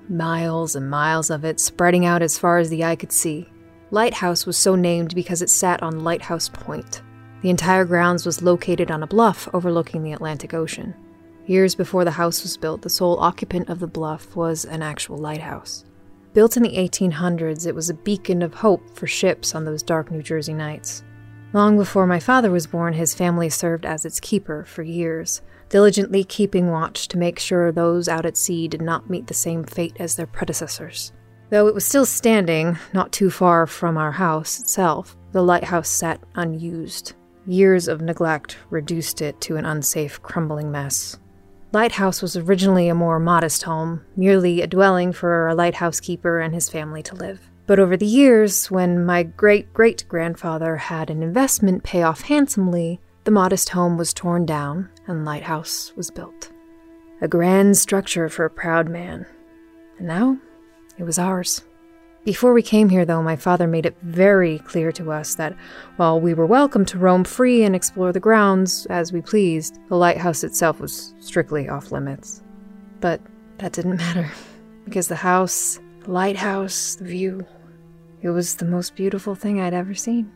miles 0.09 0.75
and 0.75 0.89
miles 0.89 1.29
of 1.29 1.45
it 1.45 1.59
spreading 1.59 2.05
out 2.05 2.23
as 2.23 2.39
far 2.39 2.57
as 2.57 2.71
the 2.71 2.83
eye 2.83 2.95
could 2.95 3.11
see. 3.11 3.47
Lighthouse 3.91 4.47
was 4.47 4.57
so 4.57 4.73
named 4.73 5.13
because 5.13 5.43
it 5.43 5.51
sat 5.51 5.83
on 5.83 6.03
Lighthouse 6.03 6.49
Point, 6.49 7.03
the 7.41 7.49
entire 7.49 7.85
grounds 7.85 8.25
was 8.25 8.41
located 8.41 8.91
on 8.91 9.03
a 9.03 9.07
bluff 9.07 9.47
overlooking 9.53 10.03
the 10.03 10.13
Atlantic 10.13 10.53
Ocean. 10.53 10.93
Years 11.45 11.73
before 11.73 12.05
the 12.05 12.11
house 12.11 12.43
was 12.43 12.57
built, 12.57 12.81
the 12.81 12.89
sole 12.89 13.19
occupant 13.19 13.69
of 13.69 13.79
the 13.79 13.87
bluff 13.87 14.35
was 14.35 14.65
an 14.65 14.81
actual 14.81 15.17
lighthouse. 15.17 15.85
Built 16.33 16.57
in 16.57 16.63
the 16.63 16.77
1800s, 16.77 17.65
it 17.65 17.73
was 17.73 17.89
a 17.89 17.95
beacon 17.95 18.41
of 18.41 18.53
hope 18.53 18.95
for 18.95 19.07
ships 19.07 19.55
on 19.55 19.65
those 19.65 19.81
dark 19.81 20.11
New 20.11 20.21
Jersey 20.21 20.53
nights. 20.53 21.03
Long 21.53 21.77
before 21.77 22.05
my 22.05 22.19
father 22.19 22.51
was 22.51 22.67
born, 22.67 22.93
his 22.93 23.15
family 23.15 23.49
served 23.49 23.83
as 23.83 24.05
its 24.05 24.19
keeper 24.19 24.63
for 24.65 24.83
years, 24.83 25.41
diligently 25.69 26.23
keeping 26.23 26.69
watch 26.69 27.07
to 27.07 27.17
make 27.17 27.39
sure 27.39 27.71
those 27.71 28.07
out 28.07 28.27
at 28.27 28.37
sea 28.37 28.67
did 28.67 28.81
not 28.81 29.09
meet 29.09 29.25
the 29.25 29.33
same 29.33 29.63
fate 29.63 29.97
as 29.99 30.15
their 30.15 30.27
predecessors. 30.27 31.11
Though 31.49 31.67
it 31.67 31.73
was 31.73 31.85
still 31.85 32.05
standing, 32.05 32.77
not 32.93 33.11
too 33.11 33.31
far 33.31 33.65
from 33.65 33.97
our 33.97 34.11
house 34.11 34.59
itself, 34.59 35.17
the 35.31 35.41
lighthouse 35.41 35.89
sat 35.89 36.21
unused. 36.35 37.13
Years 37.45 37.87
of 37.87 38.01
neglect 38.01 38.57
reduced 38.69 39.21
it 39.21 39.39
to 39.41 39.55
an 39.55 39.65
unsafe, 39.65 40.21
crumbling 40.21 40.71
mess. 40.71 41.17
Lighthouse 41.71 42.21
was 42.21 42.35
originally 42.35 42.89
a 42.89 42.95
more 42.95 43.19
modest 43.19 43.63
home, 43.63 44.03
merely 44.15 44.61
a 44.61 44.67
dwelling 44.67 45.13
for 45.13 45.47
a 45.47 45.55
lighthouse 45.55 45.99
keeper 45.99 46.39
and 46.39 46.53
his 46.53 46.69
family 46.69 47.03
to 47.03 47.15
live. 47.15 47.41
But 47.67 47.79
over 47.79 47.95
the 47.95 48.05
years, 48.05 48.71
when 48.71 49.05
my 49.05 49.21
great 49.21 49.71
great 49.73 50.03
grandfather 50.09 50.77
had 50.77 51.11
an 51.11 51.21
investment 51.21 51.83
pay 51.83 52.01
off 52.01 52.21
handsomely, 52.21 52.99
the 53.25 53.31
modest 53.31 53.69
home 53.69 53.97
was 53.97 54.13
torn 54.13 54.47
down 54.47 54.89
and 55.05 55.25
Lighthouse 55.25 55.93
was 55.95 56.09
built. 56.09 56.51
A 57.21 57.27
grand 57.27 57.77
structure 57.77 58.27
for 58.29 58.45
a 58.45 58.49
proud 58.49 58.89
man. 58.89 59.27
And 59.99 60.07
now, 60.07 60.39
it 60.97 61.03
was 61.03 61.19
ours. 61.19 61.63
Before 62.29 62.53
we 62.53 62.61
came 62.61 62.89
here, 62.89 63.05
though, 63.05 63.23
my 63.23 63.35
father 63.35 63.65
made 63.65 63.87
it 63.87 63.97
very 64.03 64.59
clear 64.59 64.91
to 64.91 65.11
us 65.11 65.33
that 65.33 65.55
while 65.95 66.21
we 66.21 66.35
were 66.35 66.45
welcome 66.45 66.85
to 66.85 66.99
roam 66.99 67.23
free 67.23 67.63
and 67.63 67.75
explore 67.75 68.13
the 68.13 68.19
grounds 68.19 68.85
as 68.91 69.11
we 69.11 69.19
pleased, 69.19 69.79
the 69.89 69.95
lighthouse 69.95 70.43
itself 70.43 70.79
was 70.79 71.15
strictly 71.17 71.67
off 71.67 71.91
limits. 71.91 72.43
But 72.99 73.19
that 73.57 73.73
didn't 73.73 73.97
matter, 74.05 74.31
because 74.85 75.07
the 75.07 75.15
house, 75.15 75.79
the 76.01 76.11
lighthouse, 76.11 76.97
the 76.97 77.05
view, 77.05 77.47
it 78.21 78.29
was 78.29 78.57
the 78.57 78.65
most 78.65 78.95
beautiful 78.95 79.33
thing 79.33 79.59
I'd 79.59 79.73
ever 79.73 79.95
seen. 79.95 80.31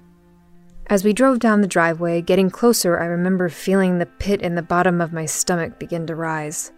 As 0.88 1.04
we 1.04 1.14
drove 1.14 1.38
down 1.38 1.62
the 1.62 1.68
driveway, 1.68 2.24
getting 2.24 2.50
closer, 2.50 3.00
I 3.00 3.06
remember 3.06 3.50
feeling 3.50 4.00
the 4.00 4.08
pit 4.08 4.42
in 4.42 4.56
the 4.56 4.64
bottom 4.64 5.00
of 5.00 5.14
my 5.14 5.28
stomach 5.28 5.78
begin 5.78 6.08
to 6.08 6.16
rise. 6.16 6.72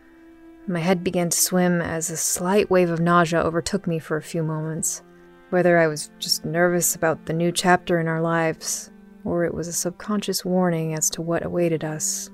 My 0.68 0.80
head 0.80 1.04
began 1.04 1.30
to 1.30 1.38
swim 1.38 1.80
as 1.80 2.10
a 2.10 2.18
slight 2.18 2.72
wave 2.72 2.90
of 2.90 3.00
nausea 3.00 3.40
overtook 3.40 3.86
me 3.86 4.00
for 4.00 4.18
a 4.18 4.22
few 4.24 4.42
moments. 4.42 5.04
Whether 5.52 5.78
I 5.78 5.86
was 5.86 6.10
just 6.18 6.44
nervous 6.44 6.96
about 6.96 7.28
the 7.28 7.34
new 7.34 7.52
chapter 7.52 8.00
in 8.00 8.08
our 8.08 8.20
lives, 8.20 8.90
or 9.24 9.44
it 9.44 9.54
was 9.54 9.68
a 9.68 9.74
subconscious 9.74 10.44
warning 10.44 10.96
as 10.96 11.12
to 11.12 11.22
what 11.22 11.46
awaited 11.46 11.84
us, 11.84 12.32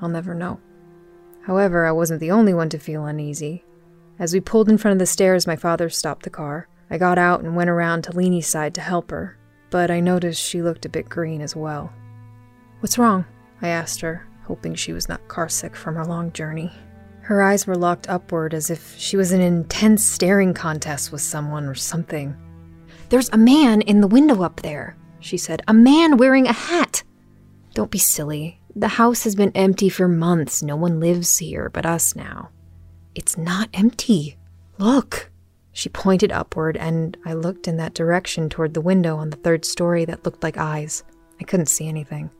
I'll 0.00 0.08
never 0.08 0.34
know. 0.34 0.58
However, 1.42 1.84
I 1.84 1.92
wasn't 1.92 2.20
the 2.20 2.30
only 2.30 2.54
one 2.54 2.70
to 2.70 2.78
feel 2.78 3.04
uneasy. 3.04 3.62
As 4.18 4.32
we 4.32 4.40
pulled 4.40 4.70
in 4.70 4.78
front 4.78 4.94
of 4.94 4.98
the 4.98 5.06
stairs, 5.06 5.46
my 5.46 5.56
father 5.56 5.90
stopped 5.90 6.22
the 6.22 6.30
car. 6.30 6.66
I 6.88 6.96
got 6.96 7.18
out 7.18 7.42
and 7.42 7.54
went 7.54 7.70
around 7.70 8.04
to 8.04 8.16
Leanie's 8.16 8.46
side 8.46 8.74
to 8.74 8.80
help 8.80 9.10
her, 9.10 9.38
but 9.68 9.90
I 9.90 10.00
noticed 10.00 10.42
she 10.42 10.62
looked 10.62 10.86
a 10.86 10.90
bit 10.90 11.10
green 11.10 11.42
as 11.42 11.54
well. 11.54 11.92
What's 12.80 12.96
wrong? 12.96 13.26
I 13.60 13.68
asked 13.68 14.00
her, 14.00 14.26
hoping 14.44 14.74
she 14.74 14.94
was 14.94 15.10
not 15.10 15.28
carsick 15.28 15.76
from 15.76 15.96
her 15.96 16.06
long 16.06 16.32
journey. 16.32 16.72
Her 17.22 17.42
eyes 17.42 17.66
were 17.66 17.76
locked 17.76 18.08
upward 18.08 18.54
as 18.54 18.70
if 18.70 18.96
she 18.98 19.16
was 19.16 19.32
in 19.32 19.40
an 19.40 19.52
intense 19.52 20.04
staring 20.04 20.54
contest 20.54 21.12
with 21.12 21.20
someone 21.20 21.66
or 21.66 21.74
something. 21.74 22.36
There's 23.08 23.28
a 23.30 23.38
man 23.38 23.82
in 23.82 24.00
the 24.00 24.06
window 24.06 24.42
up 24.42 24.60
there, 24.62 24.96
she 25.20 25.36
said. 25.36 25.62
A 25.68 25.74
man 25.74 26.16
wearing 26.16 26.46
a 26.46 26.52
hat. 26.52 27.02
Don't 27.74 27.90
be 27.90 27.98
silly. 27.98 28.60
The 28.74 28.88
house 28.88 29.24
has 29.24 29.34
been 29.34 29.52
empty 29.54 29.88
for 29.88 30.08
months. 30.08 30.62
No 30.62 30.76
one 30.76 31.00
lives 31.00 31.38
here 31.38 31.70
but 31.70 31.86
us 31.86 32.16
now. 32.16 32.50
It's 33.14 33.36
not 33.36 33.68
empty. 33.74 34.36
Look. 34.78 35.30
She 35.72 35.88
pointed 35.88 36.32
upward, 36.32 36.76
and 36.76 37.16
I 37.24 37.34
looked 37.34 37.68
in 37.68 37.76
that 37.76 37.94
direction 37.94 38.48
toward 38.48 38.74
the 38.74 38.80
window 38.80 39.16
on 39.16 39.30
the 39.30 39.36
third 39.36 39.64
story 39.64 40.04
that 40.04 40.24
looked 40.24 40.42
like 40.42 40.56
eyes. 40.56 41.04
I 41.40 41.44
couldn't 41.44 41.66
see 41.66 41.88
anything. 41.88 42.30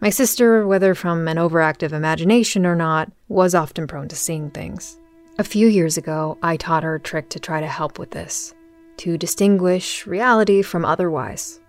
My 0.00 0.10
sister, 0.10 0.64
whether 0.66 0.94
from 0.94 1.26
an 1.26 1.38
overactive 1.38 1.92
imagination 1.92 2.64
or 2.64 2.76
not, 2.76 3.10
was 3.28 3.54
often 3.54 3.88
prone 3.88 4.06
to 4.08 4.16
seeing 4.16 4.50
things. 4.50 4.96
A 5.38 5.44
few 5.44 5.66
years 5.66 5.96
ago, 5.96 6.38
I 6.40 6.56
taught 6.56 6.84
her 6.84 6.96
a 6.96 7.00
trick 7.00 7.28
to 7.30 7.40
try 7.40 7.60
to 7.60 7.66
help 7.66 7.98
with 7.98 8.10
this 8.10 8.54
to 8.98 9.16
distinguish 9.16 10.06
reality 10.06 10.60
from 10.60 10.84
otherwise. 10.84 11.60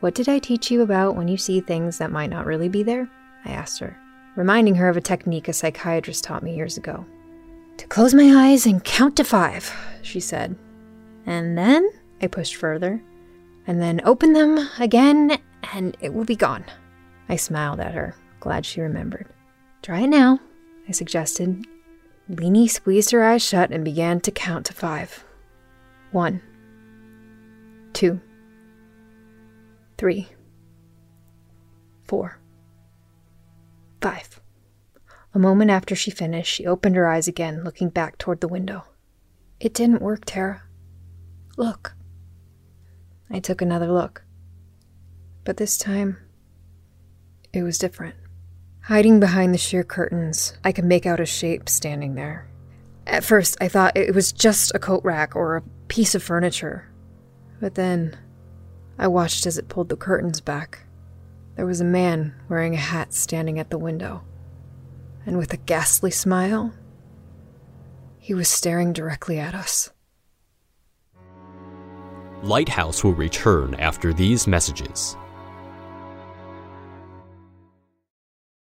What 0.00 0.14
did 0.14 0.28
I 0.28 0.40
teach 0.40 0.70
you 0.70 0.82
about 0.82 1.14
when 1.14 1.28
you 1.28 1.36
see 1.36 1.60
things 1.60 1.98
that 1.98 2.10
might 2.10 2.30
not 2.30 2.46
really 2.46 2.68
be 2.68 2.82
there? 2.82 3.08
I 3.44 3.50
asked 3.50 3.78
her, 3.78 3.96
reminding 4.34 4.74
her 4.74 4.88
of 4.88 4.96
a 4.96 5.00
technique 5.00 5.46
a 5.46 5.52
psychiatrist 5.52 6.24
taught 6.24 6.42
me 6.42 6.56
years 6.56 6.76
ago. 6.76 7.06
To 7.76 7.86
close 7.86 8.14
my 8.14 8.48
eyes 8.48 8.66
and 8.66 8.82
count 8.82 9.16
to 9.16 9.24
five, 9.24 9.72
she 10.02 10.20
said. 10.20 10.56
And 11.24 11.56
then 11.56 11.88
I 12.20 12.26
pushed 12.26 12.56
further, 12.56 13.00
and 13.66 13.80
then 13.80 14.00
open 14.04 14.32
them 14.32 14.68
again, 14.78 15.38
and 15.72 15.96
it 16.00 16.12
will 16.12 16.24
be 16.24 16.36
gone. 16.36 16.64
I 17.30 17.36
smiled 17.36 17.78
at 17.78 17.94
her, 17.94 18.16
glad 18.40 18.66
she 18.66 18.80
remembered. 18.80 19.28
Try 19.82 20.00
it 20.00 20.08
now, 20.08 20.40
I 20.88 20.90
suggested. 20.90 21.64
Leanie 22.28 22.68
squeezed 22.68 23.12
her 23.12 23.22
eyes 23.22 23.40
shut 23.40 23.70
and 23.70 23.84
began 23.84 24.20
to 24.22 24.32
count 24.32 24.66
to 24.66 24.72
five. 24.72 25.24
One, 26.10 26.42
two, 27.92 28.20
three, 29.96 30.28
four, 32.02 32.40
five. 34.00 34.40
A 35.32 35.38
moment 35.38 35.70
after 35.70 35.94
she 35.94 36.10
finished, 36.10 36.52
she 36.52 36.66
opened 36.66 36.96
her 36.96 37.06
eyes 37.06 37.28
again, 37.28 37.62
looking 37.62 37.90
back 37.90 38.18
toward 38.18 38.40
the 38.40 38.48
window. 38.48 38.86
It 39.60 39.72
didn't 39.72 40.02
work, 40.02 40.24
Tara. 40.24 40.64
Look. 41.56 41.94
I 43.30 43.38
took 43.38 43.62
another 43.62 43.92
look. 43.92 44.24
But 45.44 45.58
this 45.58 45.78
time, 45.78 46.16
it 47.52 47.62
was 47.62 47.78
different. 47.78 48.14
Hiding 48.82 49.20
behind 49.20 49.52
the 49.52 49.58
sheer 49.58 49.84
curtains, 49.84 50.54
I 50.64 50.72
could 50.72 50.84
make 50.84 51.06
out 51.06 51.20
a 51.20 51.26
shape 51.26 51.68
standing 51.68 52.14
there. 52.14 52.48
At 53.06 53.24
first, 53.24 53.56
I 53.60 53.68
thought 53.68 53.96
it 53.96 54.14
was 54.14 54.32
just 54.32 54.72
a 54.74 54.78
coat 54.78 55.02
rack 55.04 55.34
or 55.34 55.56
a 55.56 55.62
piece 55.88 56.14
of 56.14 56.22
furniture. 56.22 56.88
But 57.60 57.74
then, 57.74 58.16
I 58.98 59.08
watched 59.08 59.46
as 59.46 59.58
it 59.58 59.68
pulled 59.68 59.88
the 59.88 59.96
curtains 59.96 60.40
back. 60.40 60.80
There 61.56 61.66
was 61.66 61.80
a 61.80 61.84
man 61.84 62.34
wearing 62.48 62.74
a 62.74 62.78
hat 62.78 63.12
standing 63.12 63.58
at 63.58 63.70
the 63.70 63.78
window. 63.78 64.22
And 65.26 65.36
with 65.36 65.52
a 65.52 65.58
ghastly 65.58 66.10
smile, 66.10 66.72
he 68.18 68.32
was 68.34 68.48
staring 68.48 68.92
directly 68.92 69.38
at 69.38 69.54
us. 69.54 69.90
Lighthouse 72.42 73.04
will 73.04 73.12
return 73.12 73.74
after 73.74 74.12
these 74.12 74.46
messages. 74.46 75.16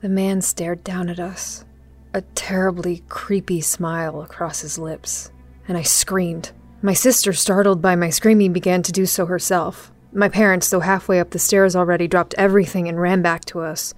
The 0.00 0.08
man 0.08 0.42
stared 0.42 0.84
down 0.84 1.08
at 1.08 1.18
us, 1.18 1.64
a 2.14 2.20
terribly 2.20 3.02
creepy 3.08 3.60
smile 3.60 4.22
across 4.22 4.60
his 4.60 4.78
lips, 4.78 5.32
and 5.66 5.76
I 5.76 5.82
screamed. 5.82 6.52
My 6.82 6.92
sister, 6.92 7.32
startled 7.32 7.82
by 7.82 7.96
my 7.96 8.08
screaming, 8.08 8.52
began 8.52 8.84
to 8.84 8.92
do 8.92 9.06
so 9.06 9.26
herself. 9.26 9.90
My 10.12 10.28
parents, 10.28 10.70
though 10.70 10.78
halfway 10.80 11.18
up 11.18 11.30
the 11.30 11.40
stairs 11.40 11.74
already, 11.74 12.06
dropped 12.06 12.36
everything 12.38 12.88
and 12.88 13.00
ran 13.00 13.22
back 13.22 13.44
to 13.46 13.58
us. 13.58 13.92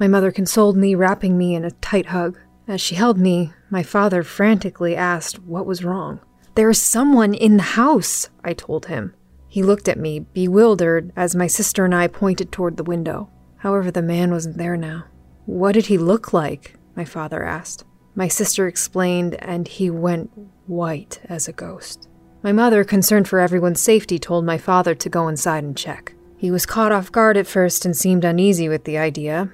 My 0.00 0.08
mother 0.08 0.32
consoled 0.32 0.76
me, 0.76 0.96
wrapping 0.96 1.38
me 1.38 1.54
in 1.54 1.64
a 1.64 1.70
tight 1.70 2.06
hug. 2.06 2.36
As 2.66 2.80
she 2.80 2.96
held 2.96 3.16
me, 3.16 3.52
my 3.70 3.84
father 3.84 4.24
frantically 4.24 4.96
asked 4.96 5.38
what 5.44 5.66
was 5.66 5.84
wrong. 5.84 6.18
There 6.56 6.68
is 6.68 6.82
someone 6.82 7.32
in 7.32 7.58
the 7.58 7.62
house, 7.62 8.28
I 8.42 8.54
told 8.54 8.86
him. 8.86 9.14
He 9.46 9.62
looked 9.62 9.88
at 9.88 10.00
me, 10.00 10.18
bewildered, 10.18 11.12
as 11.14 11.36
my 11.36 11.46
sister 11.46 11.84
and 11.84 11.94
I 11.94 12.08
pointed 12.08 12.50
toward 12.50 12.76
the 12.76 12.82
window. 12.82 13.30
However, 13.58 13.92
the 13.92 14.02
man 14.02 14.32
wasn't 14.32 14.56
there 14.56 14.76
now. 14.76 15.04
What 15.46 15.72
did 15.72 15.86
he 15.86 15.98
look 15.98 16.32
like? 16.32 16.74
My 16.96 17.04
father 17.04 17.44
asked. 17.44 17.84
My 18.14 18.28
sister 18.28 18.66
explained, 18.66 19.34
and 19.36 19.68
he 19.68 19.90
went 19.90 20.30
white 20.66 21.20
as 21.24 21.48
a 21.48 21.52
ghost. 21.52 22.08
My 22.42 22.52
mother, 22.52 22.84
concerned 22.84 23.28
for 23.28 23.40
everyone's 23.40 23.80
safety, 23.80 24.18
told 24.18 24.44
my 24.44 24.58
father 24.58 24.94
to 24.94 25.08
go 25.08 25.28
inside 25.28 25.64
and 25.64 25.76
check. 25.76 26.14
He 26.36 26.50
was 26.50 26.66
caught 26.66 26.92
off 26.92 27.10
guard 27.10 27.36
at 27.36 27.46
first 27.46 27.84
and 27.84 27.96
seemed 27.96 28.24
uneasy 28.24 28.68
with 28.68 28.84
the 28.84 28.98
idea, 28.98 29.50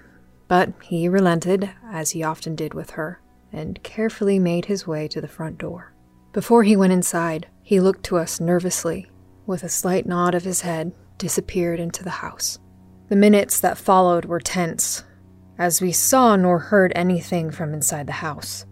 but 0.48 0.72
he 0.82 1.08
relented, 1.08 1.70
as 1.90 2.10
he 2.10 2.22
often 2.22 2.54
did 2.54 2.74
with 2.74 2.90
her, 2.90 3.20
and 3.52 3.82
carefully 3.82 4.38
made 4.38 4.66
his 4.66 4.86
way 4.86 5.08
to 5.08 5.20
the 5.20 5.28
front 5.28 5.58
door. 5.58 5.92
Before 6.32 6.62
he 6.62 6.76
went 6.76 6.92
inside, 6.92 7.46
he 7.62 7.80
looked 7.80 8.04
to 8.04 8.18
us 8.18 8.40
nervously, 8.40 9.10
with 9.46 9.62
a 9.62 9.68
slight 9.68 10.06
nod 10.06 10.34
of 10.34 10.44
his 10.44 10.60
head, 10.60 10.92
disappeared 11.18 11.80
into 11.80 12.04
the 12.04 12.10
house. 12.10 12.58
The 13.08 13.16
minutes 13.16 13.60
that 13.60 13.78
followed 13.78 14.24
were 14.24 14.40
tense, 14.40 15.04
as 15.60 15.82
we 15.82 15.92
saw 15.92 16.36
nor 16.36 16.58
heard 16.58 16.90
anything 16.96 17.50
from 17.50 17.74
inside 17.74 18.06
the 18.06 18.12
house. 18.12 18.64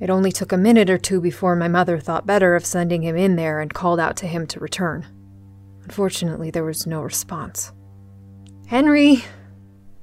It 0.00 0.10
only 0.10 0.32
took 0.32 0.50
a 0.50 0.58
minute 0.58 0.90
or 0.90 0.98
two 0.98 1.20
before 1.20 1.54
my 1.54 1.68
mother 1.68 2.00
thought 2.00 2.26
better 2.26 2.56
of 2.56 2.66
sending 2.66 3.02
him 3.02 3.16
in 3.16 3.36
there 3.36 3.60
and 3.60 3.72
called 3.72 4.00
out 4.00 4.16
to 4.16 4.26
him 4.26 4.44
to 4.48 4.58
return. 4.58 5.06
Unfortunately, 5.84 6.50
there 6.50 6.64
was 6.64 6.88
no 6.88 7.02
response. 7.02 7.72
Henry! 8.66 9.22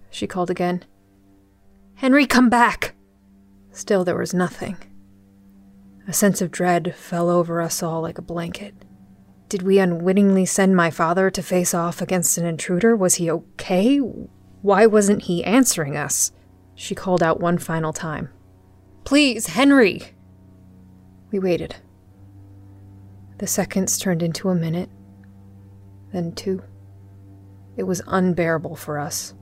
She 0.09 0.25
called 0.25 0.49
again. 0.49 0.85
Henry, 1.95 2.25
come 2.25 2.49
back! 2.49 2.95
Still, 3.73 4.05
there 4.05 4.17
was 4.17 4.33
nothing. 4.33 4.77
A 6.07 6.13
sense 6.13 6.41
of 6.41 6.49
dread 6.49 6.95
fell 6.95 7.29
over 7.29 7.61
us 7.61 7.83
all 7.83 8.01
like 8.01 8.17
a 8.17 8.23
blanket. 8.23 8.73
Did 9.49 9.63
we 9.63 9.79
unwittingly 9.79 10.45
send 10.45 10.77
my 10.77 10.91
father 10.91 11.29
to 11.29 11.43
face 11.43 11.73
off 11.73 12.01
against 12.01 12.37
an 12.37 12.45
intruder? 12.45 12.95
Was 12.95 13.15
he 13.15 13.29
okay? 13.29 13.99
Why 14.61 14.85
wasn't 14.85 15.23
he 15.23 15.43
answering 15.43 15.97
us? 15.97 16.31
She 16.75 16.95
called 16.95 17.23
out 17.23 17.39
one 17.39 17.57
final 17.57 17.93
time. 17.93 18.29
Please, 19.03 19.47
Henry! 19.47 20.03
We 21.31 21.39
waited. 21.39 21.75
The 23.39 23.47
seconds 23.47 23.97
turned 23.97 24.21
into 24.21 24.49
a 24.49 24.55
minute, 24.55 24.89
then 26.13 26.33
two. 26.33 26.61
It 27.75 27.83
was 27.83 28.01
unbearable 28.05 28.75
for 28.75 28.99
us. 28.99 29.33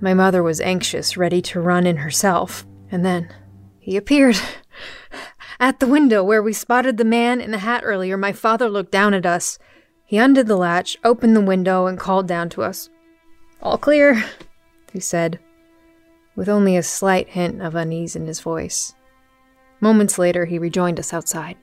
My 0.00 0.14
mother 0.14 0.42
was 0.42 0.60
anxious, 0.60 1.16
ready 1.16 1.40
to 1.42 1.60
run 1.60 1.86
in 1.86 1.98
herself, 1.98 2.66
and 2.90 3.04
then 3.04 3.32
he 3.78 3.96
appeared. 3.96 4.38
At 5.60 5.80
the 5.80 5.86
window 5.86 6.22
where 6.22 6.42
we 6.42 6.52
spotted 6.52 6.98
the 6.98 7.04
man 7.04 7.40
in 7.40 7.50
the 7.50 7.58
hat 7.58 7.82
earlier, 7.84 8.16
my 8.16 8.32
father 8.32 8.68
looked 8.68 8.92
down 8.92 9.12
at 9.12 9.26
us. 9.26 9.58
He 10.04 10.16
undid 10.16 10.46
the 10.46 10.56
latch, 10.56 10.96
opened 11.02 11.34
the 11.34 11.40
window, 11.40 11.86
and 11.86 11.98
called 11.98 12.28
down 12.28 12.48
to 12.50 12.62
us. 12.62 12.90
All 13.60 13.76
clear, 13.76 14.24
he 14.92 15.00
said, 15.00 15.38
with 16.36 16.48
only 16.48 16.76
a 16.76 16.82
slight 16.82 17.30
hint 17.30 17.60
of 17.60 17.74
unease 17.74 18.14
in 18.14 18.26
his 18.26 18.40
voice. 18.40 18.94
Moments 19.80 20.18
later, 20.18 20.44
he 20.44 20.58
rejoined 20.58 20.98
us 21.00 21.12
outside. 21.12 21.56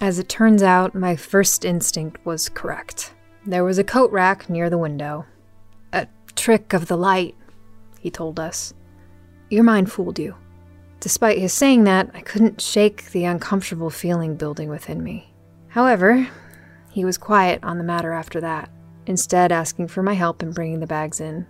As 0.00 0.18
it 0.18 0.28
turns 0.28 0.62
out, 0.62 0.94
my 0.94 1.16
first 1.16 1.64
instinct 1.64 2.24
was 2.24 2.48
correct. 2.48 3.14
There 3.46 3.64
was 3.64 3.78
a 3.78 3.84
coat 3.84 4.10
rack 4.12 4.50
near 4.50 4.70
the 4.70 4.78
window. 4.78 5.24
A 5.92 6.06
trick 6.34 6.72
of 6.72 6.86
the 6.86 6.96
light, 6.96 7.34
he 8.00 8.10
told 8.10 8.38
us. 8.38 8.74
Your 9.50 9.64
mind 9.64 9.90
fooled 9.90 10.18
you. 10.18 10.34
Despite 11.00 11.38
his 11.38 11.52
saying 11.52 11.84
that, 11.84 12.10
I 12.14 12.20
couldn't 12.20 12.60
shake 12.60 13.10
the 13.10 13.24
uncomfortable 13.24 13.90
feeling 13.90 14.36
building 14.36 14.68
within 14.68 15.02
me. 15.02 15.32
However, 15.68 16.28
he 16.90 17.04
was 17.04 17.18
quiet 17.18 17.60
on 17.62 17.78
the 17.78 17.84
matter 17.84 18.12
after 18.12 18.40
that, 18.40 18.68
instead, 19.06 19.52
asking 19.52 19.88
for 19.88 20.02
my 20.02 20.14
help 20.14 20.42
in 20.42 20.50
bringing 20.50 20.80
the 20.80 20.86
bags 20.86 21.20
in. 21.20 21.46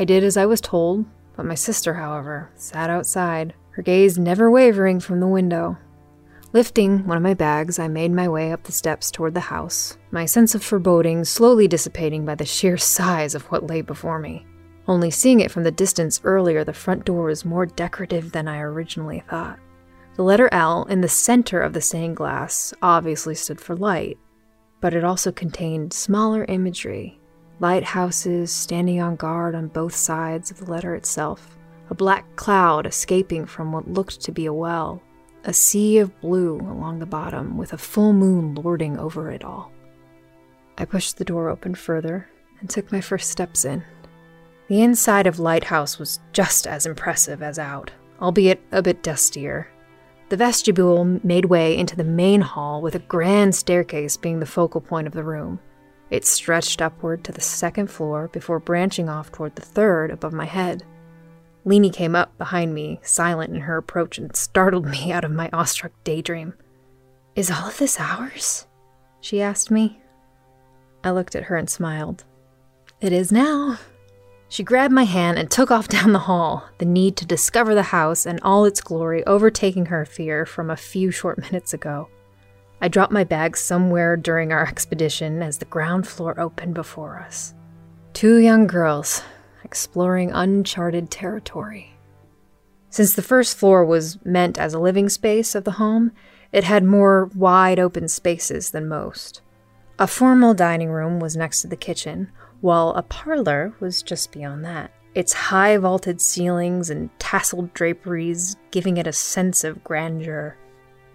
I 0.00 0.04
did 0.04 0.22
as 0.22 0.36
I 0.36 0.46
was 0.46 0.60
told, 0.60 1.06
but 1.36 1.44
my 1.44 1.56
sister, 1.56 1.94
however, 1.94 2.52
sat 2.54 2.88
outside, 2.88 3.54
her 3.72 3.82
gaze 3.82 4.16
never 4.16 4.48
wavering 4.48 5.00
from 5.00 5.18
the 5.18 5.26
window. 5.26 5.76
Lifting 6.52 7.04
one 7.04 7.16
of 7.16 7.22
my 7.22 7.34
bags, 7.34 7.80
I 7.80 7.88
made 7.88 8.12
my 8.12 8.28
way 8.28 8.52
up 8.52 8.62
the 8.62 8.70
steps 8.70 9.10
toward 9.10 9.34
the 9.34 9.40
house, 9.40 9.98
my 10.12 10.24
sense 10.24 10.54
of 10.54 10.62
foreboding 10.62 11.24
slowly 11.24 11.66
dissipating 11.66 12.24
by 12.24 12.36
the 12.36 12.44
sheer 12.44 12.76
size 12.76 13.34
of 13.34 13.42
what 13.46 13.66
lay 13.66 13.80
before 13.80 14.20
me. 14.20 14.46
Only 14.86 15.10
seeing 15.10 15.40
it 15.40 15.50
from 15.50 15.64
the 15.64 15.72
distance 15.72 16.20
earlier, 16.22 16.62
the 16.62 16.72
front 16.72 17.04
door 17.04 17.24
was 17.24 17.44
more 17.44 17.66
decorative 17.66 18.30
than 18.30 18.46
I 18.46 18.60
originally 18.60 19.24
thought. 19.28 19.58
The 20.14 20.22
letter 20.22 20.48
L 20.52 20.84
in 20.84 21.00
the 21.00 21.08
center 21.08 21.60
of 21.60 21.72
the 21.72 21.80
stained 21.80 22.16
glass 22.16 22.72
obviously 22.82 23.34
stood 23.34 23.60
for 23.60 23.74
light, 23.74 24.16
but 24.80 24.94
it 24.94 25.02
also 25.02 25.32
contained 25.32 25.92
smaller 25.92 26.44
imagery 26.44 27.18
lighthouses 27.60 28.52
standing 28.52 29.00
on 29.00 29.16
guard 29.16 29.54
on 29.54 29.68
both 29.68 29.94
sides 29.94 30.50
of 30.50 30.58
the 30.58 30.70
letter 30.70 30.94
itself, 30.94 31.58
a 31.90 31.94
black 31.94 32.24
cloud 32.36 32.86
escaping 32.86 33.46
from 33.46 33.72
what 33.72 33.90
looked 33.90 34.20
to 34.22 34.32
be 34.32 34.46
a 34.46 34.52
well, 34.52 35.02
a 35.44 35.52
sea 35.52 35.98
of 35.98 36.20
blue 36.20 36.56
along 36.60 36.98
the 36.98 37.06
bottom 37.06 37.56
with 37.56 37.72
a 37.72 37.78
full 37.78 38.12
moon 38.12 38.54
lording 38.54 38.98
over 38.98 39.30
it 39.30 39.44
all. 39.44 39.72
I 40.76 40.84
pushed 40.84 41.16
the 41.16 41.24
door 41.24 41.48
open 41.48 41.74
further 41.74 42.28
and 42.60 42.70
took 42.70 42.92
my 42.92 43.00
first 43.00 43.30
steps 43.30 43.64
in. 43.64 43.82
The 44.68 44.82
inside 44.82 45.26
of 45.26 45.38
Lighthouse 45.38 45.98
was 45.98 46.20
just 46.32 46.66
as 46.66 46.86
impressive 46.86 47.42
as 47.42 47.58
out, 47.58 47.90
albeit 48.20 48.60
a 48.70 48.82
bit 48.82 49.02
dustier. 49.02 49.68
The 50.28 50.36
vestibule 50.36 51.04
made 51.24 51.46
way 51.46 51.76
into 51.76 51.96
the 51.96 52.04
main 52.04 52.42
hall 52.42 52.82
with 52.82 52.94
a 52.94 53.00
grand 53.00 53.54
staircase 53.54 54.18
being 54.18 54.40
the 54.40 54.46
focal 54.46 54.82
point 54.82 55.06
of 55.06 55.14
the 55.14 55.24
room. 55.24 55.58
It 56.10 56.26
stretched 56.26 56.80
upward 56.80 57.24
to 57.24 57.32
the 57.32 57.40
second 57.40 57.88
floor 57.88 58.28
before 58.28 58.58
branching 58.58 59.08
off 59.08 59.30
toward 59.30 59.56
the 59.56 59.62
third 59.62 60.10
above 60.10 60.32
my 60.32 60.46
head. 60.46 60.84
Leanie 61.66 61.92
came 61.92 62.16
up 62.16 62.36
behind 62.38 62.74
me, 62.74 62.98
silent 63.02 63.52
in 63.54 63.62
her 63.62 63.76
approach, 63.76 64.16
and 64.16 64.34
startled 64.34 64.86
me 64.86 65.12
out 65.12 65.24
of 65.24 65.30
my 65.30 65.50
awestruck 65.52 65.92
daydream. 66.04 66.54
Is 67.36 67.50
all 67.50 67.68
of 67.68 67.78
this 67.78 68.00
ours? 68.00 68.66
She 69.20 69.42
asked 69.42 69.70
me. 69.70 70.00
I 71.04 71.10
looked 71.10 71.36
at 71.36 71.44
her 71.44 71.56
and 71.56 71.68
smiled. 71.68 72.24
It 73.00 73.12
is 73.12 73.30
now. 73.30 73.78
She 74.48 74.62
grabbed 74.64 74.94
my 74.94 75.04
hand 75.04 75.38
and 75.38 75.50
took 75.50 75.70
off 75.70 75.88
down 75.88 76.12
the 76.12 76.20
hall, 76.20 76.68
the 76.78 76.86
need 76.86 77.16
to 77.18 77.26
discover 77.26 77.74
the 77.74 77.82
house 77.82 78.24
and 78.24 78.40
all 78.42 78.64
its 78.64 78.80
glory 78.80 79.24
overtaking 79.26 79.86
her 79.86 80.06
fear 80.06 80.46
from 80.46 80.70
a 80.70 80.76
few 80.76 81.10
short 81.10 81.38
minutes 81.38 81.74
ago. 81.74 82.08
I 82.80 82.88
dropped 82.88 83.12
my 83.12 83.24
bag 83.24 83.56
somewhere 83.56 84.16
during 84.16 84.52
our 84.52 84.66
expedition 84.66 85.42
as 85.42 85.58
the 85.58 85.64
ground 85.64 86.06
floor 86.06 86.38
opened 86.38 86.74
before 86.74 87.18
us. 87.18 87.54
Two 88.12 88.36
young 88.36 88.66
girls 88.66 89.22
exploring 89.64 90.30
uncharted 90.32 91.10
territory. 91.10 91.94
Since 92.90 93.14
the 93.14 93.22
first 93.22 93.56
floor 93.58 93.84
was 93.84 94.18
meant 94.24 94.58
as 94.58 94.74
a 94.74 94.78
living 94.78 95.08
space 95.08 95.54
of 95.54 95.64
the 95.64 95.72
home, 95.72 96.12
it 96.52 96.64
had 96.64 96.84
more 96.84 97.26
wide 97.34 97.78
open 97.78 98.08
spaces 98.08 98.70
than 98.70 98.88
most. 98.88 99.42
A 99.98 100.06
formal 100.06 100.54
dining 100.54 100.90
room 100.90 101.20
was 101.20 101.36
next 101.36 101.60
to 101.62 101.68
the 101.68 101.76
kitchen, 101.76 102.30
while 102.60 102.90
a 102.90 103.02
parlor 103.02 103.74
was 103.80 104.02
just 104.02 104.32
beyond 104.32 104.64
that, 104.64 104.92
its 105.14 105.32
high 105.32 105.76
vaulted 105.76 106.20
ceilings 106.20 106.88
and 106.88 107.10
tasseled 107.18 107.74
draperies 107.74 108.56
giving 108.70 108.96
it 108.96 109.06
a 109.06 109.12
sense 109.12 109.64
of 109.64 109.84
grandeur. 109.84 110.56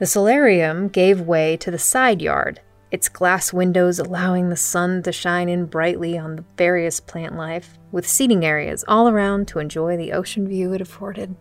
The 0.04 0.08
solarium 0.08 0.90
gave 0.90 1.22
way 1.22 1.56
to 1.56 1.72
the 1.72 1.80
side 1.80 2.22
yard, 2.22 2.60
its 2.92 3.08
glass 3.08 3.54
windows 3.54 4.00
allowing 4.00 4.50
the 4.50 4.58
sun 4.58 5.02
to 5.04 5.14
shine 5.14 5.48
in 5.48 5.66
brightly 5.66 6.18
on 6.18 6.36
the 6.36 6.44
various 6.58 7.00
plant 7.00 7.38
life, 7.38 7.80
with 7.94 8.06
seating 8.06 8.44
areas 8.44 8.84
all 8.86 9.08
around 9.08 9.48
to 9.48 9.60
enjoy 9.60 9.96
the 9.96 10.12
ocean 10.12 10.46
view 10.46 10.74
it 10.74 10.82
afforded. 10.82 11.34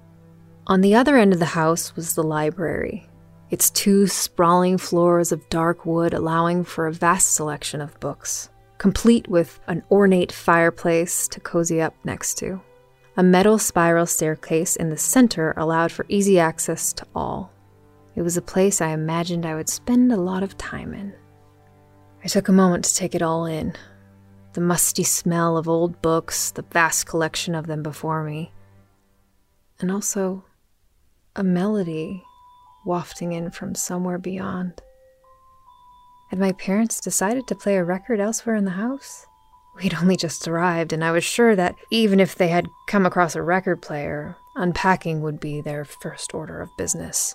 On 0.69 0.81
the 0.81 0.95
other 0.95 1.17
end 1.17 1.33
of 1.33 1.41
the 1.41 1.57
house 1.59 1.97
was 1.97 2.15
the 2.15 2.23
library, 2.23 3.09
its 3.51 3.69
two 3.69 4.07
sprawling 4.07 4.79
floors 4.79 5.33
of 5.33 5.49
dark 5.49 5.85
wood 5.85 6.15
allowing 6.15 6.63
for 6.63 6.87
a 6.87 6.93
vast 6.93 7.35
selection 7.35 7.81
of 7.81 7.99
books 7.99 8.49
complete 8.79 9.27
with 9.27 9.59
an 9.67 9.83
ornate 9.91 10.31
fireplace 10.31 11.27
to 11.27 11.41
cozy 11.41 11.81
up 11.83 11.97
next 12.05 12.39
to. 12.39 12.61
A 13.17 13.25
metal 13.25 13.59
spiral 13.59 14.07
staircase 14.07 14.77
in 14.77 14.89
the 14.89 14.97
center 14.97 15.53
allowed 15.57 15.91
for 15.91 16.07
easy 16.09 16.39
access 16.39 16.93
to 16.93 17.05
all. 17.13 17.51
It 18.15 18.23
was 18.23 18.37
a 18.37 18.43
place 18.43 18.81
I 18.81 18.89
imagined 18.89 19.47
I 19.47 19.55
would 19.55 19.69
spend 19.69 20.13
a 20.13 20.17
lot 20.17 20.43
of 20.43 20.59
time 20.59 20.93
in. 20.93 21.15
I 22.25 22.29
took 22.29 22.49
a 22.49 22.53
moment 22.53 22.85
to 22.85 22.95
take 22.95 23.15
it 23.15 23.23
all 23.23 23.47
in 23.47 23.75
the 24.53 24.61
musty 24.61 25.03
smell 25.03 25.57
of 25.57 25.67
old 25.67 26.03
books, 26.03 26.51
the 26.51 26.63
vast 26.63 27.07
collection 27.07 27.55
of 27.55 27.67
them 27.67 27.83
before 27.83 28.23
me, 28.23 28.53
and 29.81 29.91
also 29.91 30.45
a 31.35 31.43
melody 31.43 32.23
wafting 32.85 33.33
in 33.33 33.51
from 33.51 33.75
somewhere 33.75 34.19
beyond. 34.19 34.83
Had 36.29 36.39
my 36.39 36.53
parents 36.53 37.01
decided 37.01 37.47
to 37.47 37.55
play 37.55 37.77
a 37.77 37.85
record 37.85 38.21
elsewhere 38.21 38.57
in 38.57 38.65
the 38.65 38.73
house? 38.73 39.27
We'd 39.77 39.95
only 39.95 40.17
just 40.17 40.47
arrived, 40.47 40.93
and 40.93 41.03
I 41.03 41.13
was 41.13 41.25
sure 41.25 41.57
that 41.57 41.77
even 41.91 42.21
if 42.21 42.35
they 42.35 42.49
had 42.49 42.67
come 42.87 43.07
across 43.07 43.35
a 43.35 43.43
record 43.43 43.81
player, 43.81 44.37
unpacking 44.55 45.23
would 45.23 45.41
be 45.41 45.63
their 45.63 45.87
first 45.87 46.35
order 46.35 46.61
of 46.61 46.77
business. 46.77 47.35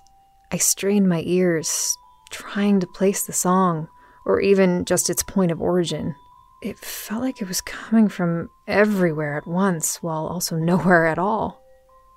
I 0.52 0.58
strained 0.58 1.10
my 1.10 1.24
ears, 1.26 1.98
trying 2.30 2.80
to 2.80 2.88
place 2.88 3.26
the 3.26 3.34
song, 3.34 3.90
or 4.26 4.40
even 4.42 4.86
just 4.86 5.10
its 5.10 5.24
point 5.24 5.52
of 5.52 5.62
origin. 5.62 6.16
It 6.62 6.78
felt 6.78 7.22
like 7.22 7.42
it 7.42 7.48
was 7.48 7.62
coming 7.62 8.08
from 8.08 8.50
everywhere 8.68 9.38
at 9.38 9.48
once, 9.48 10.02
while 10.02 10.28
also 10.28 10.56
nowhere 10.58 11.06
at 11.06 11.20
all. 11.20 11.62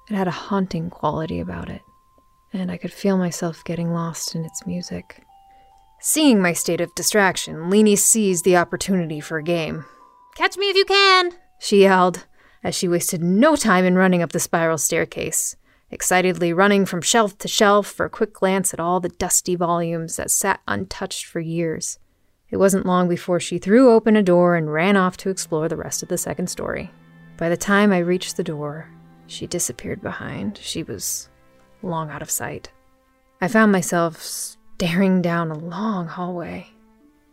It 0.09 0.15
had 0.15 0.29
a 0.29 0.33
haunting 0.33 0.91
quality 0.91 1.41
about 1.41 1.69
it, 1.69 1.83
and 2.53 2.71
I 2.71 2.77
could 2.77 2.93
feel 2.93 3.17
myself 3.17 3.65
getting 3.65 3.93
lost 3.93 4.35
in 4.35 4.45
its 4.45 4.67
music. 4.67 5.23
Seeing 6.01 6.41
my 6.41 6.53
state 6.53 6.81
of 6.81 6.95
distraction, 6.95 7.71
Leanie 7.71 7.99
seized 7.99 8.45
the 8.45 8.57
opportunity 8.57 9.21
for 9.21 9.39
a 9.39 9.43
game. 9.43 9.85
Catch 10.35 10.57
me 10.57 10.71
if 10.71 10.77
you 10.77 10.85
can, 10.85 11.33
she 11.59 11.83
yelled, 11.83 12.27
as 12.65 12.75
she 12.75 12.89
wasted 12.89 13.23
no 13.23 13.55
time 13.55 13.85
in 13.85 13.97
running 13.97 14.23
up 14.23 14.33
the 14.33 14.41
spiral 14.41 14.79
staircase, 14.79 15.57
excitedly 15.91 16.53
running 16.53 16.87
from 16.87 17.03
shelf 17.03 17.37
to 17.39 17.49
shelf 17.49 17.87
for 17.87 18.07
a 18.07 18.11
quick 18.11 18.33
glance 18.33 18.73
at 18.73 18.81
all 18.81 19.01
the 19.01 19.09
dusty 19.09 19.57
volumes 19.57 20.17
that 20.17 20.31
sat 20.31 20.61
untouched 20.69 21.25
for 21.25 21.41
years. 21.41 21.99
It 22.51 22.57
wasn't 22.57 22.87
long 22.87 23.09
before 23.09 23.41
she 23.41 23.59
threw 23.59 23.93
open 23.93 24.17
a 24.17 24.23
door 24.23 24.57
and 24.57 24.73
ran 24.73 24.97
off 24.97 25.17
to 25.19 25.31
explore 25.31 25.69
the 25.69 25.77
rest 25.77 26.03
of 26.03 26.09
the 26.09 26.19
second 26.19 26.49
story. 26.49 26.91
By 27.37 27.49
the 27.49 27.57
time 27.57 27.93
I 27.93 27.99
reached 27.99 28.37
the 28.37 28.45
door, 28.45 28.89
she 29.27 29.47
disappeared 29.47 30.03
behind. 30.03 30.59
She 30.59 30.83
was 30.83 31.29
long 31.83 32.11
out 32.11 32.23
of 32.23 32.31
sight. 32.31 32.71
I 33.41 33.49
found 33.49 33.73
myself 33.73 34.21
staring 34.21 35.23
down 35.23 35.51
a 35.51 35.59
long 35.59 36.07
hallway. 36.09 36.69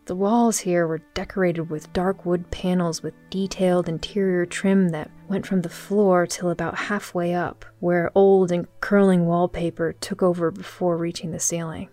The 0.08 0.16
walls 0.16 0.60
here 0.60 0.86
were 0.86 1.02
decorated 1.12 1.68
with 1.68 1.92
dark 1.92 2.24
wood 2.24 2.50
panels 2.50 3.02
with 3.02 3.12
detailed 3.28 3.90
interior 3.90 4.46
trim 4.46 4.88
that 4.88 5.10
went 5.28 5.46
from 5.46 5.60
the 5.60 5.68
floor 5.68 6.26
till 6.26 6.48
about 6.48 6.78
halfway 6.78 7.34
up, 7.34 7.66
where 7.80 8.10
old 8.14 8.50
and 8.50 8.66
curling 8.80 9.26
wallpaper 9.26 9.92
took 9.92 10.22
over 10.22 10.50
before 10.50 10.96
reaching 10.96 11.30
the 11.30 11.38
ceiling. 11.38 11.90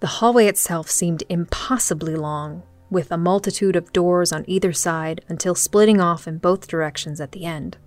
The 0.00 0.08
hallway 0.08 0.46
itself 0.46 0.90
seemed 0.90 1.22
impossibly 1.30 2.14
long, 2.16 2.64
with 2.90 3.10
a 3.10 3.16
multitude 3.16 3.76
of 3.76 3.94
doors 3.94 4.30
on 4.30 4.44
either 4.46 4.74
side 4.74 5.24
until 5.30 5.54
splitting 5.54 6.02
off 6.02 6.28
in 6.28 6.36
both 6.36 6.68
directions 6.68 7.18
at 7.18 7.32
the 7.32 7.46
end. 7.46 7.78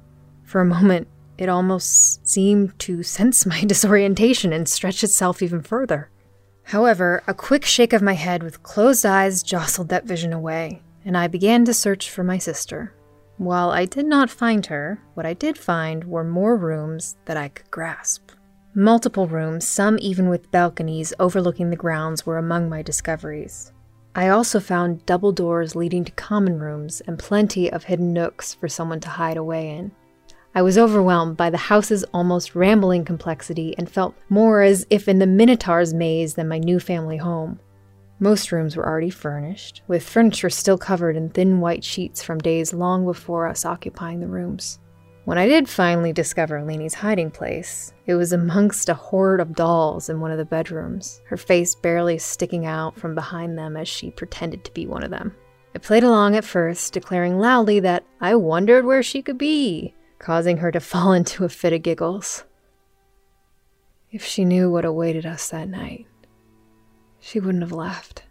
For 0.41 0.59
a 0.59 0.65
moment, 0.65 1.07
it 1.37 1.49
almost 1.49 2.27
seemed 2.27 2.79
to 2.79 3.03
sense 3.03 3.45
my 3.45 3.61
disorientation 3.67 4.53
and 4.53 4.67
stretch 4.67 5.03
itself 5.03 5.43
even 5.43 5.61
further. 5.61 6.09
However, 6.67 7.23
a 7.27 7.33
quick 7.33 7.63
shake 7.63 7.93
of 7.93 8.01
my 8.01 8.11
head 8.11 8.43
with 8.43 8.61
closed 8.61 9.05
eyes 9.05 9.41
jostled 9.41 9.87
that 9.87 10.03
vision 10.03 10.33
away, 10.33 10.81
and 11.05 11.17
I 11.17 11.27
began 11.27 11.63
to 11.63 11.73
search 11.73 12.09
for 12.09 12.25
my 12.25 12.37
sister. 12.37 12.93
While 13.37 13.71
I 13.71 13.85
did 13.85 14.05
not 14.05 14.29
find 14.29 14.65
her, 14.65 14.99
what 15.13 15.25
I 15.25 15.33
did 15.33 15.57
find 15.57 16.03
were 16.03 16.25
more 16.25 16.57
rooms 16.57 17.15
that 17.23 17.37
I 17.37 17.47
could 17.47 17.71
grasp. 17.71 18.31
Multiple 18.75 19.27
rooms, 19.27 19.65
some 19.65 19.97
even 20.01 20.27
with 20.27 20.51
balconies 20.51 21.13
overlooking 21.19 21.69
the 21.69 21.77
grounds, 21.77 22.25
were 22.25 22.37
among 22.37 22.67
my 22.67 22.81
discoveries. 22.81 23.71
I 24.13 24.27
also 24.27 24.59
found 24.59 25.05
double 25.05 25.31
doors 25.31 25.73
leading 25.73 26.03
to 26.03 26.11
common 26.11 26.59
rooms 26.59 27.01
and 27.07 27.17
plenty 27.17 27.71
of 27.71 27.85
hidden 27.85 28.11
nooks 28.11 28.53
for 28.53 28.67
someone 28.67 28.99
to 28.99 29.09
hide 29.09 29.37
away 29.37 29.69
in. 29.69 29.91
I 30.57 30.63
was 30.63 30.75
overwhelmed 30.75 31.37
by 31.37 31.51
the 31.51 31.57
house's 31.57 32.03
almost 32.15 32.55
rambling 32.55 33.05
complexity 33.05 33.75
and 33.77 33.87
felt 33.87 34.15
more 34.27 34.63
as 34.63 34.87
if 34.89 35.07
in 35.07 35.19
the 35.19 35.27
Minotaur's 35.27 35.93
maze 35.93 36.33
than 36.33 36.47
my 36.47 36.57
new 36.57 36.79
family 36.79 37.17
home. 37.17 37.59
Most 38.19 38.51
rooms 38.51 38.75
were 38.75 38.87
already 38.87 39.11
furnished, 39.11 39.83
with 39.87 40.01
furniture 40.01 40.49
still 40.49 40.79
covered 40.79 41.15
in 41.15 41.29
thin 41.29 41.59
white 41.59 41.83
sheets 41.83 42.23
from 42.23 42.39
days 42.39 42.73
long 42.73 43.05
before 43.05 43.45
us 43.45 43.65
occupying 43.65 44.19
the 44.19 44.25
rooms. 44.25 44.79
When 45.25 45.37
I 45.37 45.47
did 45.47 45.69
finally 45.69 46.11
discover 46.11 46.63
Leanie's 46.63 46.95
hiding 46.95 47.29
place, 47.29 47.93
it 48.07 48.15
was 48.15 48.33
amongst 48.33 48.89
a 48.89 48.95
horde 48.95 49.41
of 49.41 49.53
dolls 49.53 50.09
in 50.09 50.21
one 50.21 50.31
of 50.31 50.39
the 50.39 50.45
bedrooms, 50.45 51.21
her 51.27 51.37
face 51.37 51.75
barely 51.75 52.17
sticking 52.17 52.65
out 52.65 52.97
from 52.97 53.13
behind 53.13 53.59
them 53.59 53.77
as 53.77 53.87
she 53.87 54.09
pretended 54.09 54.63
to 54.63 54.73
be 54.73 54.87
one 54.87 55.03
of 55.03 55.11
them. 55.11 55.35
I 55.75 55.77
played 55.77 56.03
along 56.03 56.35
at 56.35 56.43
first, 56.43 56.93
declaring 56.93 57.37
loudly 57.37 57.79
that 57.81 58.03
I 58.19 58.33
wondered 58.33 58.85
where 58.85 59.03
she 59.03 59.21
could 59.21 59.37
be, 59.37 59.93
causing 60.19 60.57
her 60.57 60.71
to 60.71 60.79
fall 60.91 61.13
into 61.13 61.45
a 61.45 61.49
fit 61.49 61.73
of 61.73 61.81
giggles. 61.81 62.43
If 64.11 64.23
she 64.23 64.45
knew 64.45 64.71
what 64.71 64.85
awaited 64.85 65.25
us 65.25 65.49
that 65.49 65.67
night, 65.67 66.07
she 67.19 67.39
wouldn't 67.39 67.63
have 67.63 67.73
laughed. 67.73 68.23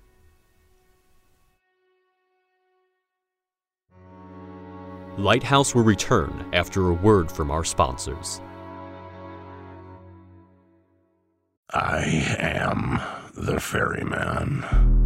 Lighthouse 5.18 5.74
will 5.74 5.82
return 5.82 6.46
after 6.52 6.88
a 6.88 6.92
word 6.92 7.32
from 7.32 7.50
our 7.50 7.64
sponsors. 7.64 8.40
I 11.70 12.04
am 12.38 13.00
the 13.34 13.58
ferryman. 13.58 15.05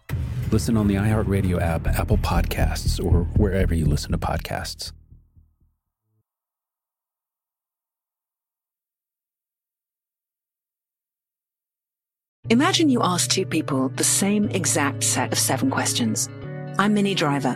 Listen 0.51 0.75
on 0.75 0.87
the 0.87 0.95
iHeartRadio 0.95 1.61
app, 1.61 1.87
Apple 1.87 2.17
Podcasts, 2.17 3.03
or 3.03 3.23
wherever 3.37 3.73
you 3.73 3.85
listen 3.85 4.11
to 4.11 4.17
podcasts. 4.17 4.91
Imagine 12.49 12.89
you 12.89 13.01
ask 13.01 13.29
two 13.29 13.45
people 13.45 13.87
the 13.95 14.03
same 14.03 14.49
exact 14.49 15.05
set 15.05 15.31
of 15.31 15.39
seven 15.39 15.71
questions. 15.71 16.27
I'm 16.77 16.93
Minnie 16.93 17.15
Driver, 17.15 17.55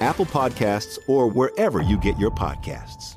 Apple 0.00 0.26
Podcasts, 0.26 0.98
or 1.08 1.28
wherever 1.28 1.82
you 1.82 1.98
get 1.98 2.18
your 2.18 2.30
podcasts. 2.30 3.16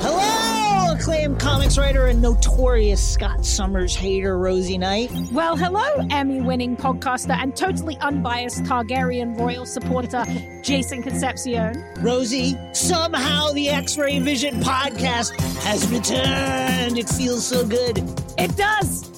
Hello, 0.00 0.94
acclaimed 0.94 1.40
comics 1.40 1.76
writer 1.76 2.06
and 2.06 2.22
notorious 2.22 3.06
Scott 3.06 3.44
Summers 3.44 3.94
hater, 3.94 4.38
Rosie 4.38 4.78
Knight. 4.78 5.10
Well, 5.32 5.56
hello, 5.56 6.06
Emmy 6.10 6.40
winning 6.40 6.76
podcaster 6.76 7.36
and 7.36 7.56
totally 7.56 7.96
unbiased 7.98 8.62
Targaryen 8.62 9.38
royal 9.38 9.66
supporter, 9.66 10.24
Jason 10.62 11.02
Concepcion. 11.02 11.84
Rosie, 12.00 12.56
somehow 12.72 13.50
the 13.52 13.68
X 13.68 13.98
Ray 13.98 14.18
Vision 14.20 14.60
podcast 14.60 15.38
has 15.62 15.88
returned. 15.90 16.96
It 16.98 17.08
feels 17.08 17.46
so 17.46 17.66
good. 17.66 17.98
It 18.38 18.56
does. 18.56 19.17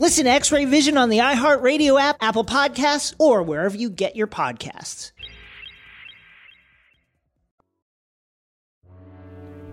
Listen 0.00 0.24
to 0.24 0.30
X 0.30 0.50
Ray 0.50 0.64
Vision 0.64 0.96
on 0.96 1.10
the 1.10 1.18
iHeartRadio 1.18 2.00
app, 2.00 2.16
Apple 2.22 2.42
Podcasts, 2.42 3.14
or 3.18 3.42
wherever 3.42 3.76
you 3.76 3.90
get 3.90 4.16
your 4.16 4.26
podcasts. 4.26 5.12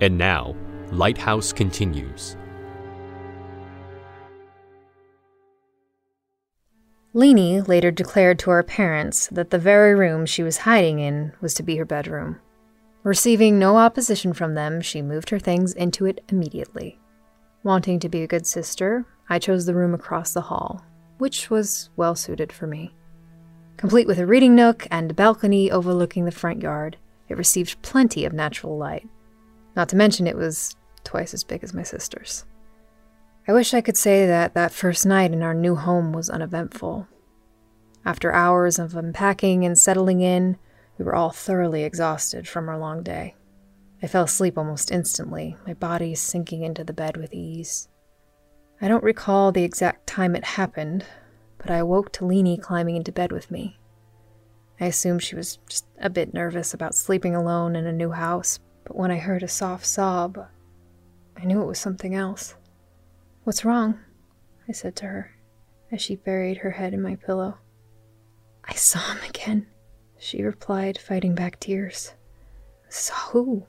And 0.01 0.17
now, 0.17 0.53
Lighthouse 0.91 1.53
continues. 1.53 2.35
Leanie 7.15 7.65
later 7.65 7.89
declared 7.89 8.37
to 8.39 8.49
her 8.49 8.63
parents 8.63 9.27
that 9.27 9.51
the 9.51 9.57
very 9.57 9.95
room 9.95 10.25
she 10.25 10.43
was 10.43 10.57
hiding 10.57 10.99
in 10.99 11.31
was 11.39 11.53
to 11.53 11.63
be 11.63 11.77
her 11.77 11.85
bedroom. 11.85 12.37
Receiving 13.03 13.57
no 13.57 13.77
opposition 13.77 14.33
from 14.33 14.55
them, 14.55 14.81
she 14.81 15.01
moved 15.01 15.29
her 15.29 15.39
things 15.39 15.71
into 15.71 16.05
it 16.05 16.21
immediately. 16.27 16.99
Wanting 17.67 17.99
to 17.99 18.07
be 18.07 18.23
a 18.23 18.27
good 18.27 18.47
sister, 18.47 19.05
I 19.27 19.39
chose 19.39 19.65
the 19.65 19.75
room 19.75 19.93
across 19.93 20.31
the 20.31 20.39
hall, 20.39 20.85
which 21.17 21.49
was 21.49 21.89
well 21.97 22.15
suited 22.15 22.53
for 22.53 22.65
me. 22.65 22.95
Complete 23.75 24.07
with 24.07 24.19
a 24.19 24.25
reading 24.25 24.55
nook 24.55 24.87
and 24.89 25.11
a 25.11 25.13
balcony 25.13 25.69
overlooking 25.69 26.23
the 26.23 26.31
front 26.31 26.61
yard, 26.61 26.95
it 27.27 27.35
received 27.35 27.81
plenty 27.81 28.23
of 28.23 28.31
natural 28.31 28.77
light. 28.77 29.05
Not 29.75 29.89
to 29.89 29.97
mention, 29.97 30.27
it 30.27 30.37
was 30.37 30.77
twice 31.03 31.33
as 31.33 31.43
big 31.43 31.61
as 31.61 31.73
my 31.73 31.83
sister's. 31.83 32.45
I 33.49 33.51
wish 33.51 33.73
I 33.73 33.81
could 33.81 33.97
say 33.97 34.25
that 34.25 34.53
that 34.53 34.71
first 34.71 35.05
night 35.05 35.33
in 35.33 35.43
our 35.43 35.53
new 35.53 35.75
home 35.75 36.13
was 36.13 36.29
uneventful. 36.29 37.09
After 38.05 38.31
hours 38.31 38.79
of 38.79 38.95
unpacking 38.95 39.65
and 39.65 39.77
settling 39.77 40.21
in, 40.21 40.57
we 40.97 41.03
were 41.03 41.15
all 41.15 41.31
thoroughly 41.31 41.83
exhausted 41.83 42.47
from 42.47 42.69
our 42.69 42.77
long 42.79 43.03
day. 43.03 43.35
I 44.01 44.07
fell 44.07 44.25
asleep 44.25 44.57
almost 44.57 44.91
instantly, 44.91 45.57
my 45.65 45.73
body 45.73 46.13
sinking 46.13 46.61
into 46.63 46.83
the 46.83 46.93
bed 46.93 47.17
with 47.17 47.33
ease. 47.33 47.87
I 48.79 48.87
don't 48.87 49.03
recall 49.03 49.51
the 49.51 49.63
exact 49.63 50.05
time 50.05 50.35
it 50.35 50.43
happened, 50.43 51.05
but 51.57 51.71
I 51.71 51.77
awoke 51.77 52.11
to 52.13 52.23
Leanie 52.23 52.61
climbing 52.61 52.95
into 52.95 53.11
bed 53.11 53.31
with 53.31 53.49
me. 53.49 53.79
I 54.79 54.85
assumed 54.85 55.23
she 55.23 55.35
was 55.35 55.57
just 55.67 55.87
a 55.99 56.11
bit 56.11 56.33
nervous 56.33 56.75
about 56.75 56.93
sleeping 56.93 57.33
alone 57.35 57.75
in 57.75 57.87
a 57.87 57.91
new 57.91 58.11
house, 58.11 58.59
but 58.83 58.95
when 58.95 59.09
I 59.09 59.17
heard 59.17 59.41
a 59.41 59.47
soft 59.47 59.85
sob, 59.85 60.37
I 61.35 61.45
knew 61.45 61.61
it 61.61 61.67
was 61.67 61.79
something 61.79 62.13
else. 62.13 62.53
What's 63.43 63.65
wrong? 63.65 63.99
I 64.69 64.73
said 64.73 64.95
to 64.97 65.05
her 65.05 65.31
as 65.91 66.01
she 66.01 66.15
buried 66.15 66.57
her 66.57 66.71
head 66.71 66.93
in 66.93 67.01
my 67.01 67.15
pillow. 67.15 67.57
I 68.63 68.73
saw 68.73 68.99
him 69.13 69.23
again, 69.27 69.65
she 70.19 70.43
replied, 70.43 70.99
fighting 70.99 71.33
back 71.33 71.59
tears. 71.59 72.13
Saw 72.89 73.15
who? 73.31 73.65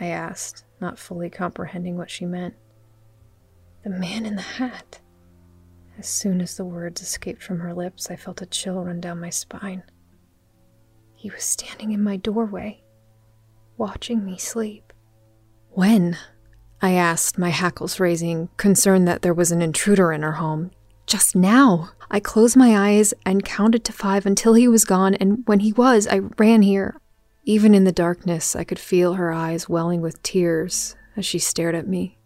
I 0.00 0.06
asked, 0.06 0.64
not 0.80 0.98
fully 0.98 1.30
comprehending 1.30 1.96
what 1.96 2.10
she 2.10 2.26
meant. 2.26 2.54
The 3.84 3.90
man 3.90 4.26
in 4.26 4.36
the 4.36 4.42
hat. 4.42 5.00
As 5.98 6.08
soon 6.08 6.40
as 6.40 6.56
the 6.56 6.64
words 6.64 7.00
escaped 7.00 7.42
from 7.42 7.60
her 7.60 7.72
lips, 7.72 8.10
I 8.10 8.16
felt 8.16 8.42
a 8.42 8.46
chill 8.46 8.82
run 8.82 9.00
down 9.00 9.20
my 9.20 9.30
spine. 9.30 9.84
He 11.14 11.30
was 11.30 11.44
standing 11.44 11.92
in 11.92 12.02
my 12.02 12.16
doorway, 12.16 12.82
watching 13.76 14.24
me 14.24 14.36
sleep. 14.36 14.92
When? 15.70 16.18
I 16.82 16.92
asked, 16.92 17.38
my 17.38 17.50
hackles 17.50 18.00
raising, 18.00 18.48
concerned 18.56 19.06
that 19.08 19.22
there 19.22 19.32
was 19.32 19.52
an 19.52 19.62
intruder 19.62 20.12
in 20.12 20.24
our 20.24 20.32
home. 20.32 20.70
Just 21.06 21.36
now. 21.36 21.90
I 22.10 22.20
closed 22.20 22.56
my 22.56 22.76
eyes 22.76 23.14
and 23.24 23.44
counted 23.44 23.84
to 23.84 23.92
five 23.92 24.26
until 24.26 24.54
he 24.54 24.68
was 24.68 24.84
gone, 24.84 25.14
and 25.14 25.42
when 25.46 25.60
he 25.60 25.72
was, 25.72 26.06
I 26.06 26.18
ran 26.38 26.62
here. 26.62 27.00
Even 27.44 27.74
in 27.74 27.84
the 27.84 27.92
darkness, 27.92 28.56
I 28.56 28.64
could 28.64 28.78
feel 28.78 29.14
her 29.14 29.30
eyes 29.30 29.68
welling 29.68 30.00
with 30.00 30.22
tears 30.22 30.96
as 31.16 31.26
she 31.26 31.38
stared 31.38 31.74
at 31.74 31.86
me. 31.86 32.18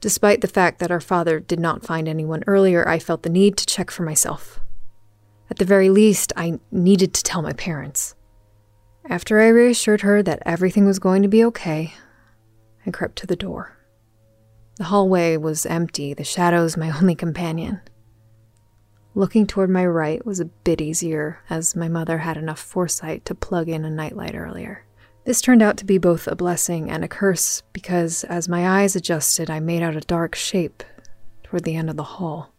Despite 0.00 0.40
the 0.40 0.48
fact 0.48 0.78
that 0.78 0.90
our 0.90 1.00
father 1.00 1.40
did 1.40 1.58
not 1.58 1.84
find 1.84 2.08
anyone 2.08 2.44
earlier, 2.46 2.88
I 2.88 2.98
felt 2.98 3.22
the 3.22 3.28
need 3.28 3.56
to 3.56 3.66
check 3.66 3.90
for 3.90 4.02
myself. 4.04 4.60
At 5.50 5.58
the 5.58 5.64
very 5.64 5.90
least, 5.90 6.32
I 6.36 6.60
needed 6.70 7.12
to 7.14 7.22
tell 7.22 7.42
my 7.42 7.52
parents. 7.52 8.14
After 9.08 9.40
I 9.40 9.48
reassured 9.48 10.02
her 10.02 10.22
that 10.22 10.42
everything 10.46 10.86
was 10.86 10.98
going 10.98 11.22
to 11.22 11.28
be 11.28 11.44
okay, 11.44 11.94
I 12.86 12.90
crept 12.90 13.16
to 13.16 13.26
the 13.26 13.36
door. 13.36 13.76
The 14.76 14.84
hallway 14.84 15.36
was 15.36 15.66
empty, 15.66 16.14
the 16.14 16.24
shadows 16.24 16.76
my 16.76 16.90
only 16.98 17.14
companion. 17.14 17.80
Looking 19.14 19.46
toward 19.46 19.68
my 19.68 19.84
right 19.84 20.24
was 20.24 20.40
a 20.40 20.46
bit 20.46 20.80
easier, 20.80 21.40
as 21.50 21.76
my 21.76 21.86
mother 21.86 22.18
had 22.18 22.38
enough 22.38 22.58
foresight 22.58 23.26
to 23.26 23.34
plug 23.34 23.68
in 23.68 23.84
a 23.84 23.90
nightlight 23.90 24.34
earlier. 24.34 24.86
This 25.24 25.42
turned 25.42 25.62
out 25.62 25.76
to 25.76 25.84
be 25.84 25.98
both 25.98 26.26
a 26.26 26.34
blessing 26.34 26.90
and 26.90 27.04
a 27.04 27.08
curse 27.08 27.62
because 27.72 28.24
as 28.24 28.48
my 28.48 28.80
eyes 28.80 28.96
adjusted, 28.96 29.50
I 29.50 29.60
made 29.60 29.82
out 29.82 29.96
a 29.96 30.00
dark 30.00 30.34
shape 30.34 30.82
toward 31.44 31.64
the 31.64 31.76
end 31.76 31.90
of 31.90 31.96
the 31.96 32.02
hall. 32.02 32.54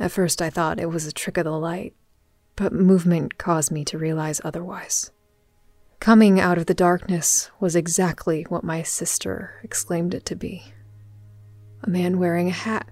At 0.00 0.10
first, 0.10 0.42
I 0.42 0.50
thought 0.50 0.80
it 0.80 0.90
was 0.90 1.06
a 1.06 1.12
trick 1.12 1.38
of 1.38 1.44
the 1.44 1.52
light, 1.52 1.94
but 2.56 2.72
movement 2.72 3.38
caused 3.38 3.70
me 3.70 3.84
to 3.84 3.98
realize 3.98 4.40
otherwise. 4.44 5.12
Coming 6.00 6.40
out 6.40 6.58
of 6.58 6.66
the 6.66 6.74
darkness 6.74 7.50
was 7.60 7.76
exactly 7.76 8.42
what 8.48 8.64
my 8.64 8.82
sister 8.82 9.60
exclaimed 9.62 10.12
it 10.12 10.24
to 10.26 10.34
be 10.34 10.64
a 11.82 11.88
man 11.88 12.18
wearing 12.18 12.48
a 12.48 12.52
hat. 12.52 12.88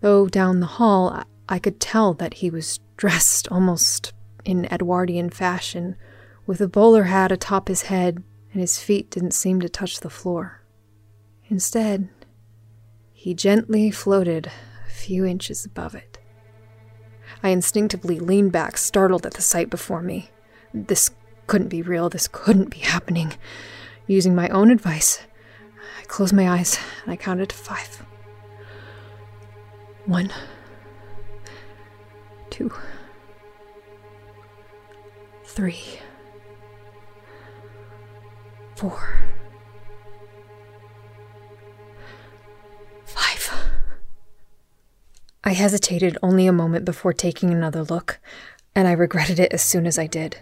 Though 0.00 0.26
down 0.26 0.60
the 0.60 0.66
hall, 0.66 1.24
I 1.48 1.58
could 1.58 1.80
tell 1.80 2.14
that 2.14 2.34
he 2.34 2.50
was 2.50 2.80
dressed 2.96 3.48
almost 3.50 4.12
in 4.44 4.72
Edwardian 4.72 5.30
fashion, 5.30 5.96
with 6.46 6.60
a 6.60 6.68
bowler 6.68 7.04
hat 7.04 7.30
atop 7.30 7.68
his 7.68 7.82
head, 7.82 8.22
and 8.52 8.60
his 8.60 8.78
feet 8.78 9.10
didn't 9.10 9.32
seem 9.32 9.60
to 9.60 9.68
touch 9.68 10.00
the 10.00 10.10
floor. 10.10 10.62
Instead, 11.48 12.08
he 13.12 13.34
gently 13.34 13.90
floated 13.90 14.46
a 14.46 14.90
few 14.90 15.24
inches 15.24 15.64
above 15.64 15.94
it. 15.94 16.18
I 17.42 17.50
instinctively 17.50 18.18
leaned 18.18 18.52
back, 18.52 18.78
startled 18.78 19.26
at 19.26 19.34
the 19.34 19.42
sight 19.42 19.70
before 19.70 20.02
me. 20.02 20.30
This 20.72 21.10
couldn't 21.46 21.68
be 21.68 21.82
real, 21.82 22.08
this 22.08 22.28
couldn't 22.28 22.70
be 22.70 22.78
happening. 22.78 23.34
Using 24.06 24.34
my 24.34 24.48
own 24.48 24.70
advice, 24.70 25.20
I 25.98 26.04
closed 26.04 26.32
my 26.32 26.48
eyes 26.48 26.78
and 27.02 27.12
I 27.12 27.16
counted 27.16 27.50
to 27.50 27.56
five. 27.56 28.04
One, 30.06 30.32
two, 32.50 32.72
three, 35.44 36.00
four, 38.74 39.18
five. 43.04 43.52
I 45.44 45.52
hesitated 45.52 46.18
only 46.22 46.46
a 46.46 46.52
moment 46.52 46.84
before 46.84 47.12
taking 47.12 47.50
another 47.52 47.84
look, 47.84 48.18
and 48.74 48.88
I 48.88 48.92
regretted 48.92 49.38
it 49.38 49.52
as 49.52 49.62
soon 49.62 49.86
as 49.86 49.98
I 49.98 50.06
did. 50.06 50.38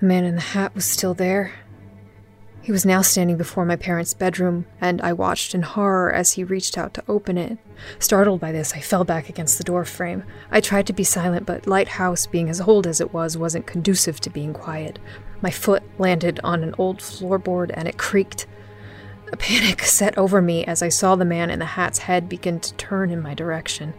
The 0.00 0.06
man 0.06 0.24
in 0.24 0.34
the 0.34 0.40
hat 0.40 0.74
was 0.74 0.84
still 0.84 1.14
there, 1.14 1.52
he 2.64 2.72
was 2.72 2.86
now 2.86 3.02
standing 3.02 3.36
before 3.36 3.66
my 3.66 3.76
parents' 3.76 4.14
bedroom, 4.14 4.64
and 4.80 5.02
I 5.02 5.12
watched 5.12 5.54
in 5.54 5.60
horror 5.60 6.10
as 6.10 6.32
he 6.32 6.44
reached 6.44 6.78
out 6.78 6.94
to 6.94 7.04
open 7.06 7.36
it. 7.36 7.58
Startled 7.98 8.40
by 8.40 8.52
this, 8.52 8.72
I 8.72 8.80
fell 8.80 9.04
back 9.04 9.28
against 9.28 9.58
the 9.58 9.64
door 9.64 9.84
frame. 9.84 10.24
I 10.50 10.62
tried 10.62 10.86
to 10.86 10.94
be 10.94 11.04
silent, 11.04 11.44
but 11.44 11.66
Lighthouse, 11.66 12.26
being 12.26 12.48
as 12.48 12.62
old 12.62 12.86
as 12.86 13.02
it 13.02 13.12
was, 13.12 13.36
wasn't 13.36 13.66
conducive 13.66 14.18
to 14.20 14.30
being 14.30 14.54
quiet. 14.54 14.98
My 15.42 15.50
foot 15.50 15.82
landed 15.98 16.40
on 16.42 16.62
an 16.62 16.74
old 16.78 17.00
floorboard 17.00 17.70
and 17.74 17.86
it 17.86 17.98
creaked. 17.98 18.46
A 19.30 19.36
panic 19.36 19.82
set 19.84 20.16
over 20.16 20.40
me 20.40 20.64
as 20.64 20.80
I 20.80 20.88
saw 20.88 21.16
the 21.16 21.26
man 21.26 21.50
in 21.50 21.58
the 21.58 21.66
hat's 21.66 21.98
head 21.98 22.30
begin 22.30 22.60
to 22.60 22.72
turn 22.76 23.10
in 23.10 23.20
my 23.20 23.34
direction. 23.34 23.92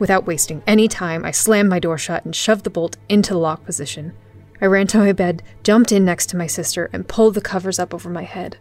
Without 0.00 0.26
wasting 0.26 0.64
any 0.66 0.88
time, 0.88 1.24
I 1.24 1.30
slammed 1.30 1.68
my 1.68 1.78
door 1.78 1.98
shut 1.98 2.24
and 2.24 2.34
shoved 2.34 2.64
the 2.64 2.70
bolt 2.70 2.96
into 3.08 3.34
the 3.34 3.38
lock 3.38 3.64
position. 3.64 4.12
I 4.60 4.66
ran 4.66 4.86
to 4.88 4.98
my 4.98 5.12
bed, 5.12 5.42
jumped 5.62 5.92
in 5.92 6.04
next 6.04 6.26
to 6.30 6.36
my 6.36 6.46
sister, 6.46 6.88
and 6.92 7.08
pulled 7.08 7.34
the 7.34 7.40
covers 7.40 7.78
up 7.78 7.92
over 7.92 8.08
my 8.08 8.22
head. 8.22 8.58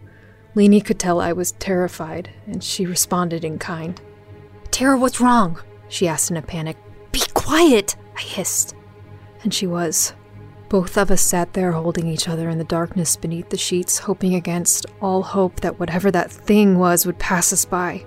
Leanie 0.56 0.84
could 0.84 1.00
tell 1.00 1.20
I 1.20 1.34
was 1.34 1.52
terrified, 1.54 2.30
and 2.48 2.64
she 2.64 2.86
responded 2.86 3.44
in 3.44 3.60
kind. 3.60 4.00
Tara, 4.72 4.98
what's 4.98 5.22
wrong? 5.22 5.60
She 5.90 6.08
asked 6.08 6.32
in 6.32 6.38
a 6.38 6.42
panic. 6.42 6.78
Be 7.12 7.22
quiet, 7.34 7.96
I 8.18 8.22
hissed. 8.22 8.76
And 9.44 9.54
she 9.54 9.68
was. 9.68 10.14
Both 10.68 10.98
of 10.98 11.12
us 11.12 11.22
sat 11.22 11.54
there 11.54 11.72
holding 11.72 12.08
each 12.08 12.28
other 12.28 12.50
in 12.50 12.58
the 12.58 12.64
darkness 12.64 13.16
beneath 13.16 13.50
the 13.50 13.58
sheets, 13.58 14.00
hoping 14.00 14.34
against 14.34 14.86
all 15.02 15.24
hope 15.24 15.62
that 15.62 15.80
whatever 15.80 16.10
that 16.12 16.32
thing 16.32 16.80
was 16.80 17.06
would 17.06 17.20
pass 17.20 17.54
us 17.54 17.66
by. 17.66 18.06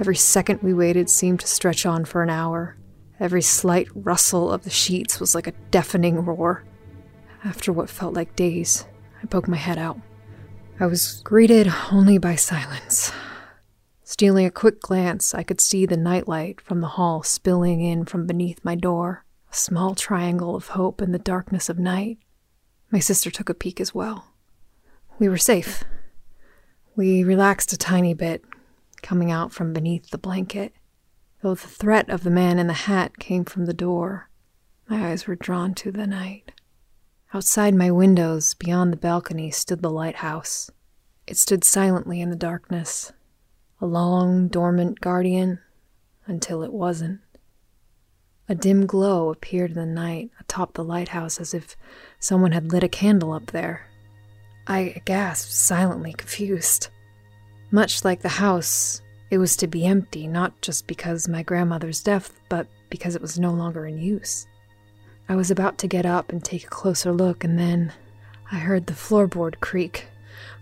Every 0.00 0.16
second 0.16 0.62
we 0.62 0.74
waited 0.74 1.08
seemed 1.08 1.40
to 1.40 1.46
stretch 1.46 1.86
on 1.86 2.04
for 2.04 2.22
an 2.22 2.30
hour. 2.30 2.76
Every 3.20 3.42
slight 3.42 3.88
rustle 3.94 4.50
of 4.50 4.64
the 4.64 4.70
sheets 4.70 5.18
was 5.20 5.34
like 5.34 5.46
a 5.46 5.54
deafening 5.70 6.24
roar. 6.24 6.64
After 7.44 7.72
what 7.72 7.88
felt 7.88 8.14
like 8.14 8.34
days, 8.34 8.84
I 9.22 9.26
poked 9.26 9.48
my 9.48 9.56
head 9.56 9.78
out. 9.78 10.00
I 10.80 10.86
was 10.86 11.20
greeted 11.24 11.72
only 11.92 12.18
by 12.18 12.34
silence. 12.34 13.12
Stealing 14.02 14.46
a 14.46 14.50
quick 14.50 14.80
glance, 14.80 15.34
I 15.34 15.42
could 15.42 15.60
see 15.60 15.86
the 15.86 15.96
nightlight 15.96 16.60
from 16.60 16.80
the 16.80 16.88
hall 16.88 17.22
spilling 17.22 17.80
in 17.80 18.04
from 18.04 18.26
beneath 18.26 18.64
my 18.64 18.74
door, 18.74 19.24
a 19.52 19.54
small 19.54 19.94
triangle 19.94 20.56
of 20.56 20.68
hope 20.68 21.00
in 21.00 21.12
the 21.12 21.18
darkness 21.18 21.68
of 21.68 21.78
night. 21.78 22.18
My 22.90 22.98
sister 22.98 23.30
took 23.30 23.48
a 23.48 23.54
peek 23.54 23.80
as 23.80 23.94
well. 23.94 24.32
We 25.18 25.28
were 25.28 25.38
safe. 25.38 25.84
We 26.96 27.22
relaxed 27.22 27.72
a 27.72 27.78
tiny 27.78 28.14
bit, 28.14 28.44
coming 29.02 29.30
out 29.30 29.52
from 29.52 29.72
beneath 29.72 30.10
the 30.10 30.18
blanket. 30.18 30.72
Though 31.42 31.54
the 31.54 31.68
threat 31.68 32.08
of 32.10 32.24
the 32.24 32.30
man 32.30 32.58
in 32.58 32.66
the 32.66 32.72
hat 32.72 33.18
came 33.18 33.44
from 33.44 33.66
the 33.66 33.74
door, 33.74 34.28
my 34.88 35.10
eyes 35.10 35.26
were 35.26 35.36
drawn 35.36 35.74
to 35.74 35.92
the 35.92 36.06
night. 36.06 36.52
Outside 37.34 37.74
my 37.74 37.90
windows, 37.90 38.54
beyond 38.54 38.90
the 38.90 38.96
balcony, 38.96 39.50
stood 39.50 39.82
the 39.82 39.90
lighthouse. 39.90 40.70
It 41.26 41.36
stood 41.36 41.62
silently 41.62 42.22
in 42.22 42.30
the 42.30 42.36
darkness, 42.36 43.12
a 43.82 43.86
long, 43.86 44.48
dormant 44.48 45.02
guardian, 45.02 45.58
until 46.24 46.62
it 46.62 46.72
wasn't. 46.72 47.20
A 48.48 48.54
dim 48.54 48.86
glow 48.86 49.28
appeared 49.28 49.72
in 49.72 49.76
the 49.76 49.84
night 49.84 50.30
atop 50.40 50.72
the 50.72 50.82
lighthouse 50.82 51.38
as 51.38 51.52
if 51.52 51.76
someone 52.18 52.52
had 52.52 52.72
lit 52.72 52.82
a 52.82 52.88
candle 52.88 53.32
up 53.32 53.48
there. 53.48 53.86
I 54.66 55.02
gasped, 55.04 55.52
silently 55.52 56.14
confused. 56.14 56.88
Much 57.70 58.06
like 58.06 58.22
the 58.22 58.28
house, 58.30 59.02
it 59.30 59.36
was 59.36 59.54
to 59.58 59.66
be 59.66 59.84
empty, 59.84 60.26
not 60.26 60.58
just 60.62 60.86
because 60.86 61.28
my 61.28 61.42
grandmother's 61.42 62.02
death, 62.02 62.40
but 62.48 62.66
because 62.88 63.14
it 63.14 63.20
was 63.20 63.38
no 63.38 63.52
longer 63.52 63.84
in 63.84 63.98
use. 63.98 64.46
I 65.30 65.36
was 65.36 65.50
about 65.50 65.76
to 65.78 65.86
get 65.86 66.06
up 66.06 66.30
and 66.30 66.42
take 66.42 66.64
a 66.64 66.68
closer 66.68 67.12
look, 67.12 67.44
and 67.44 67.58
then 67.58 67.92
I 68.50 68.56
heard 68.56 68.86
the 68.86 68.94
floorboard 68.94 69.60
creak. 69.60 70.06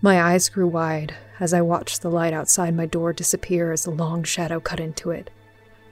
My 0.01 0.21
eyes 0.21 0.49
grew 0.49 0.67
wide 0.67 1.15
as 1.39 1.53
I 1.53 1.61
watched 1.61 2.01
the 2.01 2.11
light 2.11 2.33
outside 2.33 2.75
my 2.75 2.85
door 2.85 3.13
disappear 3.13 3.71
as 3.71 3.85
a 3.85 3.91
long 3.91 4.23
shadow 4.23 4.59
cut 4.59 4.81
into 4.81 5.11
it. 5.11 5.29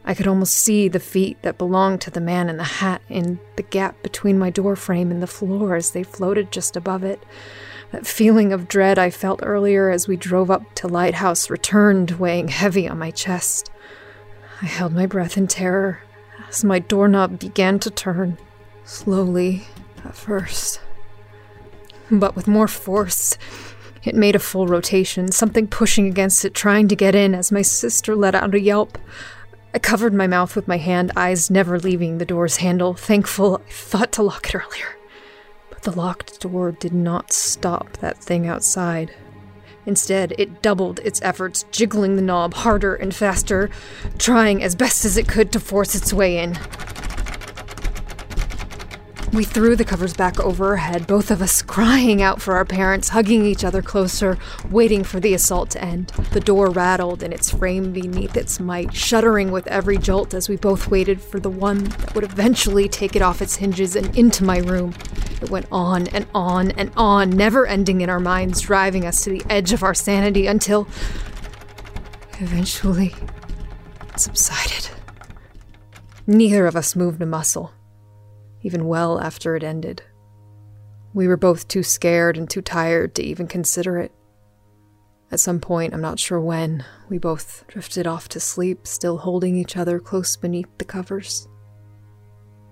I 0.04 0.14
could 0.14 0.28
almost 0.28 0.56
see 0.56 0.90
the 0.90 1.00
feet 1.00 1.42
that 1.42 1.58
belonged 1.58 2.02
to 2.02 2.12
the 2.12 2.20
man 2.20 2.50
in 2.50 2.58
the 2.58 2.64
hat 2.64 3.02
in 3.08 3.40
the 3.56 3.64
gap 3.64 4.04
between 4.04 4.38
my 4.38 4.50
door 4.50 4.76
frame 4.76 5.10
and 5.10 5.24
the 5.24 5.28
floor 5.28 5.76
as 5.76 5.92
they 5.92 6.04
floated 6.04 6.52
just 6.52 6.76
above 6.76 7.04
it. 7.04 7.24
That 7.92 8.06
feeling 8.06 8.52
of 8.52 8.68
dread 8.68 9.00
I 9.00 9.10
felt 9.10 9.40
earlier 9.42 9.90
as 9.90 10.08
we 10.08 10.18
drove 10.18 10.52
up 10.52 10.76
to 10.76 10.88
Lighthouse 10.88 11.50
returned, 11.50 12.12
weighing 12.12 12.50
heavy 12.50 12.90
on 12.90 13.00
my 13.00 13.12
chest. 13.12 13.72
I 14.62 14.66
held 14.66 14.94
my 14.94 15.06
breath 15.06 15.38
in 15.38 15.48
terror 15.48 16.02
as 16.50 16.64
my 16.64 16.80
doorknob 16.80 17.40
began 17.40 17.80
to 17.80 17.90
turn, 17.90 18.38
slowly 18.86 19.64
at 20.06 20.16
first, 20.16 20.80
but 22.10 22.36
with 22.36 22.48
more 22.48 22.68
force. 22.68 23.38
It 24.04 24.16
made 24.16 24.36
a 24.36 24.40
full 24.40 24.68
rotation, 24.68 25.32
something 25.32 25.68
pushing 25.68 26.06
against 26.08 26.46
it, 26.46 26.54
trying 26.54 26.88
to 26.90 26.96
get 26.96 27.16
in 27.16 27.34
as 27.34 27.52
my 27.52 27.64
sister 27.64 28.16
let 28.16 28.36
out 28.36 28.54
a 28.54 28.60
yelp. 28.60 29.00
I 29.74 29.80
covered 29.80 30.14
my 30.14 30.28
mouth 30.28 30.56
with 30.56 30.68
my 30.68 30.78
hand, 30.78 31.12
eyes 31.16 31.50
never 31.50 31.80
leaving 31.80 32.20
the 32.20 32.26
door's 32.26 32.58
handle, 32.58 32.94
thankful 32.94 33.58
I 33.58 33.72
thought 33.72 34.12
to 34.14 34.24
lock 34.24 34.48
it 34.48 34.56
earlier. 34.56 34.96
But 35.72 35.82
the 35.82 35.92
locked 35.92 36.40
door 36.40 36.72
did 36.72 36.94
not 36.94 37.34
stop 37.34 37.98
that 37.98 38.24
thing 38.24 38.48
outside. 38.48 39.12
Instead, 39.88 40.34
it 40.38 40.62
doubled 40.62 41.00
its 41.00 41.22
efforts, 41.24 41.66
jiggling 41.72 42.16
the 42.16 42.22
knob 42.22 42.54
harder 42.54 42.96
and 42.96 43.14
faster, 43.14 43.70
trying 44.18 44.64
as 44.64 44.76
best 44.76 45.04
as 45.04 45.18
it 45.18 45.28
could 45.28 45.52
to 45.52 45.60
force 45.60 45.96
its 45.96 46.14
way 46.14 46.38
in. 46.38 46.58
We 49.36 49.44
threw 49.44 49.76
the 49.76 49.84
covers 49.84 50.14
back 50.14 50.40
over 50.40 50.68
our 50.68 50.78
head, 50.78 51.08
both 51.08 51.30
of 51.30 51.42
us 51.42 51.62
crying 51.62 52.22
out 52.22 52.42
for 52.42 52.56
our 52.56 52.64
parents, 52.64 53.10
hugging 53.10 53.46
each 53.46 53.66
other 53.66 53.82
closer, 53.82 54.38
waiting 54.72 55.04
for 55.04 55.20
the 55.20 55.34
assault 55.34 55.72
to 55.72 55.84
end. 55.84 56.08
The 56.32 56.40
door 56.40 56.70
rattled 56.70 57.22
in 57.22 57.34
its 57.34 57.52
frame 57.52 57.92
beneath 57.92 58.38
its 58.38 58.62
might, 58.62 58.94
shuddering 58.94 59.52
with 59.52 59.68
every 59.68 59.98
jolt 59.98 60.34
as 60.34 60.48
we 60.48 60.56
both 60.56 60.88
waited 60.88 61.22
for 61.22 61.42
the 61.42 61.50
one 61.50 61.84
that 61.84 62.16
would 62.16 62.24
eventually 62.24 62.88
take 62.88 63.14
it 63.18 63.22
off 63.22 63.42
its 63.42 63.58
hinges 63.58 63.98
and 63.98 64.18
into 64.18 64.46
my 64.46 64.60
room. 64.60 64.96
It 65.42 65.50
went 65.50 65.68
on 65.70 66.08
and 66.08 66.26
on 66.34 66.72
and 66.72 66.94
on, 66.96 67.30
never 67.30 67.68
ending 67.68 68.00
in 68.00 68.10
our 68.10 68.22
minds, 68.22 68.62
driving 68.62 69.06
us 69.06 69.22
to 69.26 69.32
the 69.32 69.44
edge 69.50 69.74
of 69.74 69.84
our 69.84 69.94
sanity 69.94 70.48
until. 70.48 70.88
eventually. 72.40 73.14
subsided. 74.16 74.92
Neither 76.26 76.66
of 76.68 76.78
us 76.78 76.96
moved 76.96 77.22
a 77.22 77.26
muscle 77.26 77.74
even 78.66 78.88
well 78.88 79.20
after 79.22 79.56
it 79.56 79.64
ended. 79.64 80.02
We 81.14 81.28
were 81.28 81.38
both 81.38 81.68
too 81.68 81.84
scared 81.84 82.36
and 82.36 82.50
too 82.50 82.64
tired 82.64 83.14
to 83.16 83.24
even 83.24 83.48
consider 83.48 84.00
it. 84.00 84.12
At 85.32 85.40
some 85.40 85.60
point, 85.60 85.94
I'm 85.94 86.02
not 86.02 86.18
sure 86.20 86.42
when, 86.42 86.84
we 87.08 87.20
both 87.20 87.64
drifted 87.68 88.08
off 88.08 88.28
to 88.30 88.40
sleep, 88.40 88.88
still 88.88 89.20
holding 89.20 89.56
each 89.56 89.78
other 89.78 90.00
close 90.00 90.36
beneath 90.36 90.68
the 90.80 90.86
covers. 90.86 91.48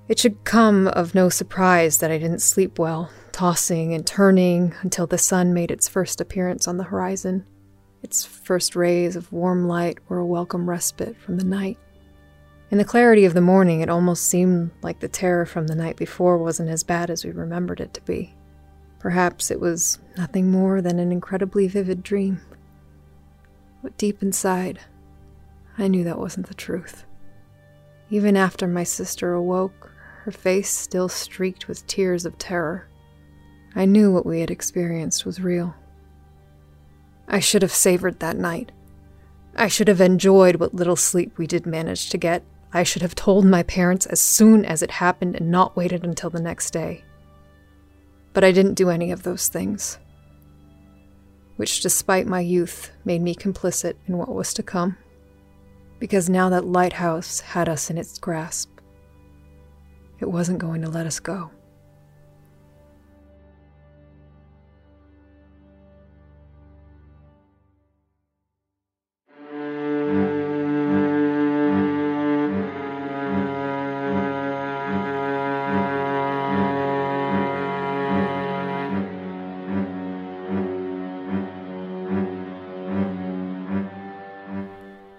It 0.07 0.17
should 0.17 0.43
come 0.45 0.87
of 0.87 1.13
no 1.13 1.29
surprise 1.29 1.99
that 1.99 2.11
I 2.11 2.17
didn't 2.17 2.41
sleep 2.41 2.79
well, 2.79 3.11
tossing 3.31 3.93
and 3.93 4.05
turning 4.05 4.73
until 4.81 5.05
the 5.05 5.19
sun 5.19 5.53
made 5.53 5.69
its 5.69 5.87
first 5.87 6.19
appearance 6.19 6.67
on 6.67 6.77
the 6.77 6.85
horizon. 6.85 7.45
Its 8.01 8.25
first 8.25 8.75
rays 8.75 9.15
of 9.15 9.31
warm 9.31 9.67
light 9.67 9.99
were 10.09 10.17
a 10.17 10.25
welcome 10.25 10.67
respite 10.67 11.17
from 11.17 11.37
the 11.37 11.45
night. 11.45 11.77
In 12.73 12.79
the 12.79 12.85
clarity 12.85 13.23
of 13.25 13.35
the 13.35 13.39
morning, 13.39 13.81
it 13.81 13.89
almost 13.89 14.25
seemed 14.25 14.71
like 14.81 14.99
the 14.99 15.07
terror 15.07 15.45
from 15.45 15.67
the 15.67 15.75
night 15.75 15.95
before 15.95 16.39
wasn't 16.39 16.71
as 16.71 16.83
bad 16.83 17.11
as 17.11 17.23
we 17.23 17.29
remembered 17.29 17.79
it 17.79 17.93
to 17.93 18.01
be. 18.01 18.33
Perhaps 18.97 19.51
it 19.51 19.59
was 19.59 19.99
nothing 20.17 20.49
more 20.49 20.81
than 20.81 20.97
an 20.97 21.11
incredibly 21.11 21.67
vivid 21.67 22.01
dream. 22.01 22.41
But 23.83 23.95
deep 23.95 24.23
inside, 24.23 24.79
I 25.77 25.87
knew 25.87 26.03
that 26.03 26.17
wasn't 26.17 26.47
the 26.47 26.55
truth. 26.55 27.05
Even 28.09 28.35
after 28.35 28.65
my 28.65 28.83
sister 28.83 29.33
awoke, 29.33 29.91
her 30.23 30.31
face 30.31 30.71
still 30.71 31.09
streaked 31.09 31.67
with 31.67 31.85
tears 31.85 32.25
of 32.25 32.39
terror. 32.39 32.87
I 33.75 33.85
knew 33.85 34.11
what 34.11 34.25
we 34.25 34.39
had 34.39 34.49
experienced 34.49 35.27
was 35.27 35.39
real. 35.39 35.75
I 37.27 37.39
should 37.39 37.61
have 37.61 37.71
savored 37.71 38.19
that 38.19 38.37
night. 38.37 38.71
I 39.55 39.67
should 39.67 39.89
have 39.89 40.01
enjoyed 40.01 40.55
what 40.55 40.73
little 40.73 40.95
sleep 40.95 41.37
we 41.37 41.45
did 41.45 41.67
manage 41.67 42.09
to 42.09 42.17
get 42.17 42.43
I 42.73 42.83
should 42.83 43.03
have 43.03 43.13
told 43.13 43.45
my 43.45 43.61
parents 43.63 44.07
as 44.07 44.19
soon 44.19 44.65
as 44.65 44.81
it 44.81 44.89
happened 44.89 45.35
and 45.35 45.51
not 45.51 45.75
waited 45.75 46.03
until 46.03 46.31
the 46.31 46.41
next 46.41 46.71
day. 46.71 47.03
But 48.33 48.43
I 48.43 48.51
didn't 48.51 48.73
do 48.73 48.89
any 48.89 49.11
of 49.11 49.21
those 49.21 49.47
things, 49.47 49.99
which, 51.57 51.81
despite 51.81 52.25
my 52.25 52.39
youth, 52.39 52.91
made 53.05 53.21
me 53.21 53.35
complicit 53.35 53.93
in 54.07 54.17
what 54.17 54.33
was 54.33 54.55
to 54.55 54.63
come. 54.63 54.97
Because 55.99 56.29
now 56.29 56.49
that 56.49 56.65
lighthouse 56.65 57.41
had 57.41 57.69
us 57.69 57.91
in 57.91 57.97
its 57.99 58.17
grasp, 58.17 58.71
it 60.19 60.25
wasn't 60.25 60.57
going 60.57 60.81
to 60.81 60.89
let 60.89 61.05
us 61.05 61.19
go. 61.19 61.51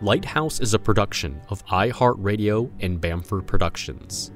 Lighthouse 0.04 0.60
is 0.60 0.74
a 0.74 0.78
production 0.78 1.40
of 1.48 1.64
iHeartRadio 1.64 2.70
and 2.80 3.00
Bamford 3.00 3.46
Productions. 3.46 4.32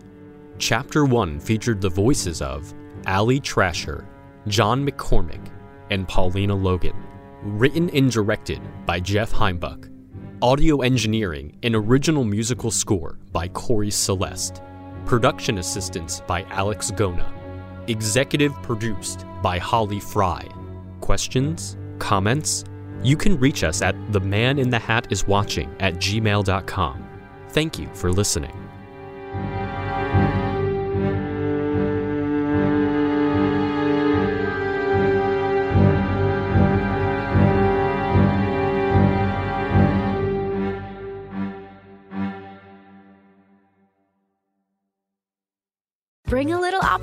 Chapter 0.57 1.05
1 1.05 1.39
featured 1.41 1.83
the 1.83 1.91
voices 1.91 2.41
of 2.41 2.73
Ali 3.07 3.39
Trasher, 3.39 4.07
John 4.47 4.83
McCormick, 4.83 5.47
and 5.91 6.09
Paulina 6.09 6.55
Logan. 6.55 6.97
Written 7.43 7.91
and 7.91 8.11
directed 8.11 8.63
by 8.87 8.99
Jeff 8.99 9.31
Heimbuck. 9.31 9.91
Audio 10.41 10.81
engineering 10.81 11.55
and 11.63 11.75
original 11.75 12.25
musical 12.25 12.71
score 12.71 13.19
by 13.31 13.47
Corey 13.49 13.91
Celeste. 13.91 14.63
Production 15.05 15.59
assistance 15.59 16.23
by 16.27 16.45
Alex 16.45 16.91
Gona. 16.93 17.31
Executive 17.89 18.55
produced 18.63 19.27
by 19.43 19.59
Holly 19.59 20.01
Fry. 20.01 20.49
Questions? 21.03 21.77
Comments? 21.99 22.65
You 23.03 23.17
can 23.17 23.39
reach 23.39 23.65
us 23.65 23.83
at 23.83 23.95
the 24.13 24.21
man 24.21 24.59
in 24.59 24.71
the 24.71 24.79
hat 24.79 25.07
is 25.11 25.27
watching 25.27 25.75
at 25.81 25.95
gmail.com. 25.95 27.09
Thank 27.51 27.79
you 27.79 27.89
for 27.95 28.13
listening. 28.13 28.68